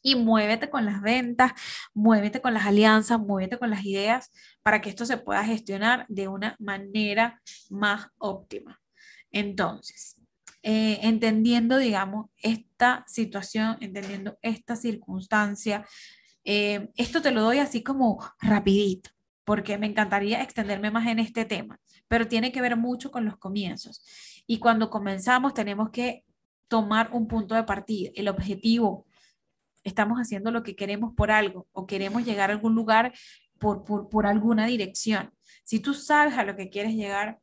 y 0.01 0.15
muévete 0.15 0.69
con 0.69 0.85
las 0.85 1.01
ventas, 1.01 1.51
muévete 1.93 2.41
con 2.41 2.53
las 2.53 2.65
alianzas, 2.65 3.19
muévete 3.19 3.57
con 3.57 3.69
las 3.69 3.85
ideas 3.85 4.31
para 4.63 4.81
que 4.81 4.89
esto 4.89 5.05
se 5.05 5.17
pueda 5.17 5.43
gestionar 5.43 6.05
de 6.07 6.27
una 6.27 6.55
manera 6.59 7.41
más 7.69 8.07
óptima. 8.17 8.79
Entonces, 9.31 10.15
eh, 10.63 10.99
entendiendo, 11.03 11.77
digamos, 11.77 12.27
esta 12.37 13.05
situación, 13.07 13.77
entendiendo 13.79 14.37
esta 14.41 14.75
circunstancia, 14.75 15.85
eh, 16.43 16.89
esto 16.95 17.21
te 17.21 17.31
lo 17.31 17.41
doy 17.41 17.59
así 17.59 17.83
como 17.83 18.23
rapidito, 18.41 19.11
porque 19.43 19.77
me 19.77 19.87
encantaría 19.87 20.41
extenderme 20.41 20.91
más 20.91 21.07
en 21.07 21.19
este 21.19 21.45
tema, 21.45 21.79
pero 22.07 22.27
tiene 22.27 22.51
que 22.51 22.61
ver 22.61 22.75
mucho 22.75 23.11
con 23.11 23.25
los 23.25 23.37
comienzos. 23.37 24.03
Y 24.47 24.59
cuando 24.59 24.89
comenzamos 24.89 25.53
tenemos 25.53 25.91
que 25.91 26.23
tomar 26.67 27.09
un 27.13 27.27
punto 27.27 27.55
de 27.55 27.63
partida. 27.63 28.11
El 28.15 28.29
objetivo 28.29 29.05
estamos 29.83 30.19
haciendo 30.19 30.51
lo 30.51 30.63
que 30.63 30.75
queremos 30.75 31.13
por 31.15 31.31
algo 31.31 31.67
o 31.71 31.85
queremos 31.85 32.25
llegar 32.25 32.49
a 32.49 32.53
algún 32.53 32.75
lugar 32.75 33.13
por, 33.59 33.83
por, 34.09 34.25
alguna 34.25 34.65
dirección. 34.65 35.31
Si 35.63 35.79
tú 35.79 35.93
sabes 35.93 36.37
a 36.37 36.43
lo 36.43 36.55
que 36.55 36.69
quieres 36.69 36.93
llegar, 36.93 37.39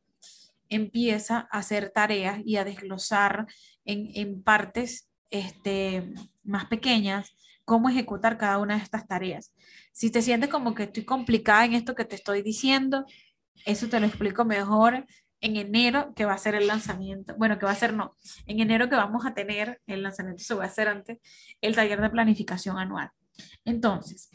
empieza 0.69 1.47
a 1.51 1.59
hacer 1.59 1.91
tareas 1.91 2.41
y 2.43 2.57
a 2.57 2.63
desglosar 2.63 3.45
en, 3.85 4.09
en 4.15 4.41
partes 4.43 5.09
este, 5.29 6.13
más 6.43 6.65
pequeñas 6.65 7.31
cómo 7.67 7.89
ejecutar 7.89 8.37
cada 8.37 8.59
una 8.59 8.77
de 8.77 8.83
estas 8.83 9.07
tareas. 9.07 9.53
Si 9.91 10.09
te 10.09 10.21
sientes 10.21 10.49
como 10.49 10.73
que 10.73 10.83
estoy 10.83 11.03
complicada 11.03 11.65
en 11.65 11.73
esto 11.73 11.95
que 11.95 12.05
te 12.05 12.15
estoy 12.15 12.41
diciendo, 12.41 13.05
eso 13.65 13.89
te 13.89 13.99
lo 13.99 14.07
explico 14.07 14.45
mejor 14.45 15.05
en 15.41 15.55
enero, 15.55 16.13
que 16.15 16.25
va 16.25 16.33
a 16.33 16.37
ser 16.37 16.55
el 16.55 16.67
lanzamiento, 16.67 17.35
bueno, 17.37 17.59
que 17.59 17.65
va 17.65 17.71
a 17.71 17.75
ser 17.75 17.93
no, 17.93 18.15
en 18.45 18.59
enero 18.59 18.89
que 18.89 18.95
vamos 18.95 19.25
a 19.25 19.33
tener 19.33 19.81
el 19.87 20.03
lanzamiento, 20.03 20.43
se 20.43 20.55
va 20.55 20.63
a 20.63 20.67
hacer 20.67 20.87
antes, 20.87 21.19
el 21.61 21.75
taller 21.75 22.01
de 22.01 22.09
planificación 22.09 22.77
anual. 22.77 23.11
Entonces, 23.65 24.31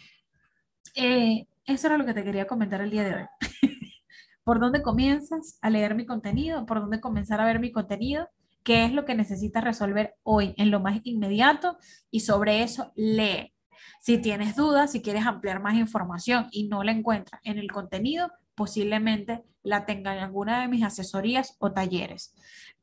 eh, 0.95 1.47
eso 1.67 1.87
era 1.87 1.97
lo 1.97 2.05
que 2.05 2.15
te 2.15 2.25
quería 2.25 2.47
comentar 2.47 2.81
el 2.81 2.91
día 2.91 3.05
de 3.05 3.15
hoy. 3.15 3.27
¿Por 4.45 4.61
dónde 4.61 4.83
comienzas 4.83 5.59
a 5.61 5.71
leer 5.71 5.95
mi 5.95 6.07
contenido? 6.07 6.67
¿Por 6.67 6.81
dónde 6.81 7.01
comenzar 7.01 7.41
a 7.41 7.47
ver 7.47 7.61
mi 7.61 7.73
contenido? 7.73 8.29
¿Qué 8.62 8.85
es 8.85 8.93
lo 8.93 9.05
que 9.05 9.15
necesitas 9.15 9.65
resolver 9.65 10.15
hoy 10.23 10.55
en 10.57 10.71
lo 10.71 10.81
más 10.81 11.01
inmediato? 11.05 11.79
Y 12.11 12.21
sobre 12.21 12.62
eso 12.62 12.93
lee. 12.95 13.53
Si 14.01 14.19
tienes 14.19 14.57
dudas, 14.57 14.93
si 14.93 15.03
quieres 15.03 15.27
ampliar 15.27 15.61
más 15.61 15.75
información 15.75 16.49
y 16.51 16.69
no 16.69 16.83
la 16.83 16.93
encuentras 16.93 17.41
en 17.45 17.59
el 17.59 17.71
contenido, 17.71 18.31
posiblemente 18.55 19.43
la 19.62 19.87
tenga 19.87 20.15
en 20.17 20.23
alguna 20.23 20.61
de 20.61 20.69
mis 20.69 20.85
asesorías 20.85 21.57
o 21.59 21.73
talleres. 21.73 22.35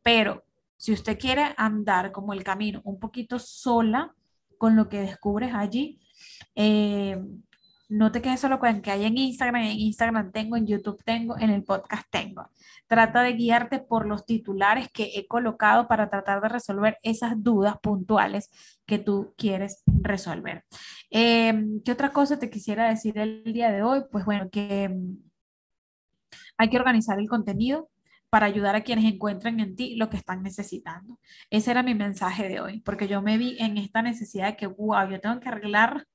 Pero 0.04 0.44
si 0.78 0.94
usted 0.94 1.18
quiere 1.20 1.54
andar 1.58 2.12
como 2.12 2.34
el 2.34 2.44
camino 2.44 2.82
un 2.86 3.00
poquito 3.00 3.38
sola 3.40 4.16
con 4.58 4.76
lo 4.76 4.88
que 4.90 5.02
descubres 5.02 5.54
allí, 5.54 6.00
eh, 6.56 7.18
no 7.90 8.12
te 8.12 8.22
quedes 8.22 8.40
solo 8.40 8.60
con 8.60 8.82
que 8.82 8.92
hay 8.92 9.06
en 9.06 9.18
Instagram, 9.18 9.64
en 9.64 9.80
Instagram 9.80 10.32
tengo, 10.32 10.56
en 10.56 10.68
YouTube 10.68 11.04
tengo, 11.04 11.38
en 11.40 11.50
el 11.50 11.64
podcast 11.64 12.08
tengo. 12.12 12.50
Trata 12.88 13.24
de 13.24 13.34
guiarte 13.34 13.80
por 13.80 14.06
los 14.06 14.26
titulares 14.26 14.90
que 14.92 15.12
he 15.16 15.28
colocado 15.28 15.88
para 15.88 16.08
tratar 16.08 16.40
de 16.40 16.50
resolver 16.50 17.00
esas 17.02 17.44
dudas 17.44 17.78
puntuales 17.82 18.52
que 18.86 19.00
tú 19.00 19.34
quieres 19.38 19.82
resolver. 19.88 20.66
Em, 21.10 21.82
¿Qué 21.84 21.92
otra 21.92 22.14
cosa 22.14 22.38
te 22.38 22.52
quisiera 22.52 22.90
decir 22.90 23.18
el 23.18 23.44
día 23.44 23.72
de 23.72 23.82
hoy? 23.82 24.04
Pues 24.12 24.24
bueno, 24.24 24.50
que 24.52 24.96
hay 26.60 26.70
que 26.70 26.78
organizar 26.78 27.18
el 27.18 27.28
contenido, 27.28 27.90
para 28.30 28.46
ayudar 28.46 28.76
a 28.76 28.82
quienes 28.82 29.06
encuentren 29.06 29.60
en 29.60 29.76
ti 29.76 29.96
lo 29.96 30.10
que 30.10 30.18
están 30.18 30.44
necesitando. 30.44 31.20
Ese 31.50 31.72
era 31.72 31.84
mi 31.84 31.96
mensaje 31.96 32.48
de 32.48 32.62
hoy, 32.62 32.82
porque 32.82 33.08
yo 33.08 33.22
me 33.22 33.38
vi 33.38 33.58
en 33.60 33.78
esta 33.78 34.02
necesidad 34.02 34.48
de 34.48 34.56
que, 34.56 34.68
wow, 34.68 35.10
yo 35.10 35.20
tengo 35.20 35.40
que 35.40 35.50
arreglar, 35.50 36.06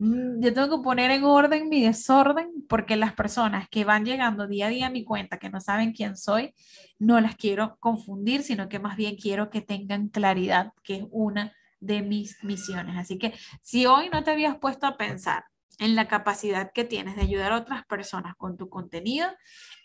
mm, 0.00 0.42
yo 0.42 0.52
tengo 0.52 0.78
que 0.78 0.82
poner 0.82 1.10
en 1.12 1.24
orden 1.24 1.68
mi 1.68 1.82
desorden, 1.82 2.48
porque 2.68 2.96
las 2.96 3.14
personas 3.14 3.68
que 3.68 3.84
van 3.84 4.04
llegando 4.04 4.48
día 4.48 4.66
a 4.66 4.70
día 4.70 4.86
a 4.88 4.90
mi 4.90 5.04
cuenta, 5.04 5.38
que 5.38 5.50
no 5.50 5.60
saben 5.60 5.92
quién 5.92 6.16
soy, 6.16 6.54
no 6.98 7.20
las 7.20 7.36
quiero 7.36 7.76
confundir, 7.78 8.42
sino 8.42 8.68
que 8.68 8.80
más 8.80 8.96
bien 8.96 9.16
quiero 9.16 9.50
que 9.50 9.60
tengan 9.60 10.08
claridad, 10.08 10.72
que 10.82 10.96
es 10.96 11.04
una 11.10 11.52
de 11.78 12.02
mis 12.02 12.42
misiones. 12.44 12.96
Así 12.98 13.18
que 13.18 13.32
si 13.62 13.86
hoy 13.86 14.10
no 14.12 14.24
te 14.24 14.32
habías 14.32 14.58
puesto 14.58 14.86
a 14.86 14.96
pensar 14.96 15.44
en 15.80 15.96
la 15.96 16.06
capacidad 16.06 16.72
que 16.72 16.84
tienes 16.84 17.16
de 17.16 17.22
ayudar 17.22 17.52
a 17.52 17.56
otras 17.56 17.84
personas 17.86 18.36
con 18.36 18.58
tu 18.58 18.68
contenido, 18.68 19.26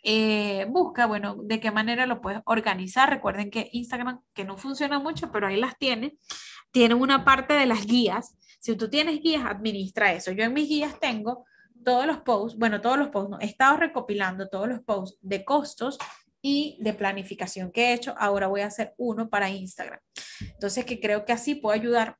eh, 0.03 0.67
busca, 0.69 1.05
bueno, 1.07 1.37
de 1.41 1.61
qué 1.61 1.71
manera 1.71 2.05
lo 2.05 2.21
puedes 2.21 2.41
organizar. 2.45 3.09
Recuerden 3.09 3.49
que 3.49 3.69
Instagram, 3.71 4.21
que 4.33 4.43
no 4.43 4.57
funciona 4.57 4.99
mucho, 4.99 5.31
pero 5.31 5.47
ahí 5.47 5.55
las 5.55 5.77
tiene, 5.77 6.17
tiene 6.71 6.95
una 6.95 7.23
parte 7.23 7.53
de 7.53 7.65
las 7.65 7.85
guías. 7.87 8.37
Si 8.59 8.75
tú 8.75 8.89
tienes 8.89 9.21
guías, 9.21 9.45
administra 9.45 10.11
eso. 10.11 10.33
Yo 10.33 10.43
en 10.43 10.53
mis 10.53 10.67
guías 10.67 10.99
tengo 10.99 11.45
todos 11.85 12.05
los 12.05 12.17
posts, 12.17 12.59
bueno, 12.59 12.81
todos 12.81 12.97
los 12.97 13.07
posts, 13.07 13.29
no, 13.29 13.39
he 13.39 13.45
estado 13.45 13.77
recopilando 13.77 14.49
todos 14.49 14.67
los 14.67 14.81
posts 14.81 15.17
de 15.21 15.45
costos 15.45 15.97
y 16.41 16.77
de 16.81 16.93
planificación 16.93 17.71
que 17.71 17.85
he 17.85 17.93
hecho. 17.93 18.13
Ahora 18.17 18.47
voy 18.47 18.61
a 18.61 18.67
hacer 18.67 18.93
uno 18.97 19.29
para 19.29 19.49
Instagram. 19.49 19.99
Entonces, 20.41 20.83
que 20.83 20.99
creo 20.99 21.23
que 21.23 21.31
así 21.31 21.55
puedo 21.55 21.73
ayudar 21.73 22.17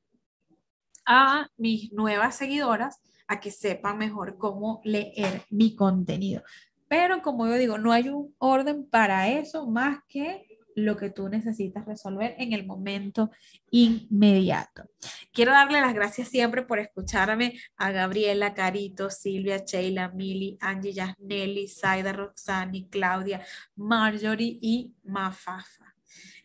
a 1.06 1.50
mis 1.58 1.92
nuevas 1.92 2.36
seguidoras 2.38 3.02
a 3.28 3.40
que 3.40 3.52
sepan 3.52 3.98
mejor 3.98 4.38
cómo 4.38 4.82
leer 4.84 5.44
mi 5.50 5.76
contenido. 5.76 6.44
Pero 6.88 7.22
como 7.22 7.48
yo 7.48 7.56
digo, 7.56 7.78
no 7.78 7.92
hay 7.92 8.10
un 8.10 8.36
orden 8.38 8.88
para 8.88 9.30
eso 9.30 9.68
más 9.68 10.00
que 10.08 10.46
lo 10.76 10.98
que 10.98 11.10
tú 11.10 11.30
necesitas 11.30 11.86
resolver 11.86 12.36
en 12.38 12.54
el 12.54 12.66
momento 12.66 13.32
inmediato. 13.72 14.84
Quiero 15.32 15.52
darle 15.52 15.82
las 15.82 15.94
gracias 15.94 16.28
siempre 16.28 16.64
por 16.64 16.80
escucharme 16.80 17.60
a 17.78 17.92
Gabriela, 17.92 18.54
Carito, 18.54 19.10
Silvia, 19.10 19.64
Sheila, 19.66 20.10
Mili, 20.10 20.58
Angie, 20.60 20.94
Yasneli, 20.94 21.68
Saida, 21.68 22.12
Roxani, 22.12 22.90
Claudia, 22.90 23.42
Marjorie 23.76 24.60
y 24.62 24.94
Mafafa. 25.04 25.96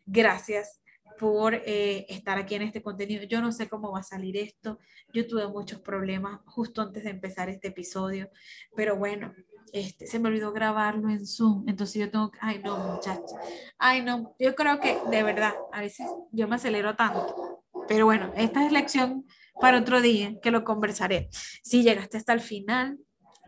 Gracias 0.06 0.79
por 1.20 1.54
eh, 1.54 2.06
estar 2.08 2.38
aquí 2.38 2.54
en 2.54 2.62
este 2.62 2.80
contenido. 2.80 3.24
Yo 3.24 3.42
no 3.42 3.52
sé 3.52 3.68
cómo 3.68 3.92
va 3.92 4.00
a 4.00 4.02
salir 4.02 4.38
esto. 4.38 4.78
Yo 5.12 5.26
tuve 5.26 5.46
muchos 5.48 5.78
problemas 5.80 6.40
justo 6.46 6.80
antes 6.80 7.04
de 7.04 7.10
empezar 7.10 7.50
este 7.50 7.68
episodio, 7.68 8.30
pero 8.74 8.96
bueno, 8.96 9.34
este, 9.74 10.06
se 10.06 10.18
me 10.18 10.28
olvidó 10.28 10.50
grabarlo 10.50 11.10
en 11.10 11.26
Zoom. 11.26 11.68
Entonces 11.68 12.00
yo 12.00 12.10
tengo 12.10 12.30
que, 12.30 12.38
ay 12.40 12.62
no, 12.64 12.78
muchachos, 12.78 13.34
ay 13.78 14.00
no, 14.00 14.34
yo 14.38 14.54
creo 14.54 14.80
que 14.80 14.96
de 15.10 15.22
verdad, 15.22 15.52
a 15.72 15.82
veces 15.82 16.06
yo 16.32 16.48
me 16.48 16.56
acelero 16.56 16.96
tanto. 16.96 17.62
Pero 17.86 18.06
bueno, 18.06 18.32
esta 18.34 18.64
es 18.64 18.72
lección 18.72 19.26
para 19.60 19.78
otro 19.78 20.00
día 20.00 20.40
que 20.40 20.50
lo 20.50 20.64
conversaré. 20.64 21.28
Si 21.62 21.82
llegaste 21.82 22.16
hasta 22.16 22.32
el 22.32 22.40
final, 22.40 22.98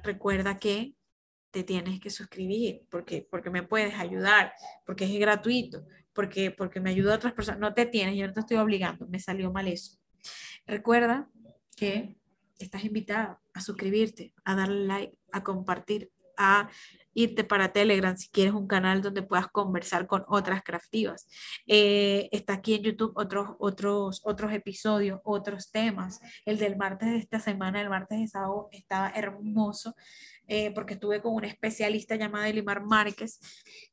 recuerda 0.03 0.59
que 0.59 0.95
te 1.51 1.65
tienes 1.65 2.01
que 2.01 2.11
suscribir 2.11 2.83
porque, 2.91 3.27
porque 3.31 3.49
me 3.49 3.63
puedes 3.63 3.95
ayudar, 3.95 4.53
porque 4.85 5.05
es 5.05 5.19
gratuito 5.19 5.87
porque, 6.13 6.51
porque 6.51 6.81
me 6.81 6.91
ayuda 6.91 7.13
a 7.13 7.17
otras 7.17 7.33
personas. 7.33 7.61
No 7.61 7.75
te 7.75 7.87
tienes, 7.87 8.17
yo 8.17 8.27
no 8.27 8.33
te 8.33 8.41
estoy 8.41 8.57
obligando, 8.57 9.07
me 9.09 9.19
salió 9.19 9.53
mal 9.53 9.69
eso. 9.69 9.99
Recuerda 10.67 11.29
que 11.77 12.17
estás 12.59 12.85
invitada 12.85 13.41
a 13.55 13.61
suscribirte, 13.61 14.35
a 14.45 14.55
darle 14.55 14.87
like, 14.87 15.19
a 15.33 15.43
compartir, 15.43 16.11
a 16.37 16.69
irte 17.15 17.45
para 17.45 17.73
Telegram 17.73 18.17
si 18.17 18.29
quieres 18.29 18.55
un 18.55 18.67
canal 18.67 19.03
donde 19.03 19.23
puedas 19.23 19.49
conversar 19.49 20.07
con 20.07 20.25
otras 20.29 20.63
craftivas. 20.63 21.29
Eh, 21.67 22.29
está 22.33 22.55
aquí 22.55 22.75
en 22.75 22.83
YouTube 22.83 23.13
otros, 23.17 23.51
otros, 23.59 24.21
otros 24.25 24.53
episodios, 24.53 25.21
otros 25.25 25.71
temas. 25.71 26.21
El 26.45 26.59
del 26.59 26.77
martes 26.77 27.11
de 27.11 27.19
esta 27.19 27.41
semana, 27.41 27.81
el 27.81 27.89
martes 27.89 28.21
de 28.21 28.29
sábado, 28.29 28.69
estaba 28.73 29.11
hermoso. 29.11 29.95
Eh, 30.49 30.73
porque 30.75 30.95
estuve 30.95 31.23
con 31.23 31.35
una 31.35 31.47
especialista 31.47 32.17
llamada 32.17 32.49
Elimar 32.49 32.85
Márquez, 32.85 33.39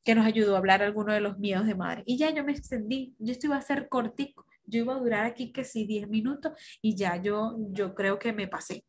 que 0.04 0.14
nos 0.14 0.26
ayudó 0.26 0.56
a 0.56 0.58
hablar 0.58 0.82
algunos 0.82 1.14
de 1.14 1.20
los 1.20 1.38
miedos 1.38 1.66
de 1.66 1.74
madre. 1.74 2.02
Y 2.06 2.18
ya 2.18 2.34
yo 2.34 2.44
me 2.44 2.52
extendí, 2.52 3.14
yo 3.18 3.32
esto 3.32 3.46
iba 3.46 3.56
a 3.56 3.62
ser 3.62 3.88
cortico, 3.88 4.44
yo 4.66 4.80
iba 4.80 4.94
a 4.94 4.98
durar 4.98 5.24
aquí 5.24 5.52
que 5.52 5.64
sí 5.64 5.86
10 5.86 6.08
minutos 6.08 6.52
y 6.82 6.96
ya 6.96 7.16
yo, 7.22 7.56
yo 7.70 7.94
creo 7.94 8.18
que 8.18 8.32
me 8.32 8.48
pasé. 8.48 8.84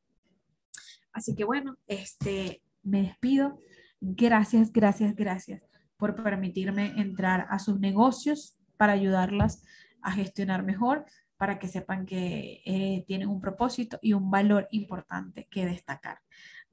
Así 1.14 1.36
que 1.36 1.44
bueno, 1.44 1.78
este, 1.88 2.62
me 2.84 3.04
despido. 3.04 3.60
Gracias, 4.02 4.74
gracias, 4.74 5.16
gracias 5.16 5.62
por 5.96 6.16
permitirme 6.16 7.00
entrar 7.00 7.46
a 7.52 7.60
sus 7.60 7.80
negocios 7.80 8.58
para 8.76 8.94
ayudarlas 8.94 9.64
a 10.02 10.12
gestionar 10.12 10.64
mejor, 10.64 11.06
para 11.38 11.60
que 11.60 11.68
sepan 11.68 12.08
que 12.08 12.64
eh, 12.66 13.04
tienen 13.06 13.30
un 13.30 13.40
propósito 13.40 14.00
y 14.02 14.14
un 14.14 14.32
valor 14.32 14.68
importante 14.72 15.48
que 15.52 15.66
destacar. 15.68 16.18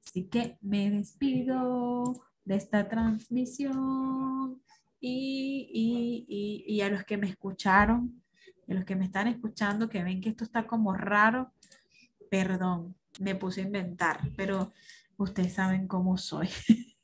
Así 0.03 0.23
que 0.25 0.57
me 0.61 0.89
despido 0.89 2.19
de 2.45 2.55
esta 2.55 2.89
transmisión 2.89 4.59
y, 4.99 6.81
a 6.83 6.89
los 6.89 7.03
que 7.03 7.17
me 7.17 7.29
escucharon, 7.29 8.23
a 8.67 8.73
los 8.73 8.85
que 8.85 8.95
me 8.95 9.05
están 9.05 9.27
escuchando, 9.27 9.87
que 9.87 10.03
ven 10.03 10.21
que 10.21 10.29
esto 10.29 10.43
está 10.43 10.65
como 10.65 10.93
raro, 10.93 11.51
perdón, 12.31 12.95
me 13.19 13.35
puse 13.35 13.61
a 13.61 13.65
inventar, 13.65 14.19
pero 14.35 14.73
ustedes 15.17 15.53
saben 15.53 15.87
cómo 15.87 16.17
soy. 16.17 16.49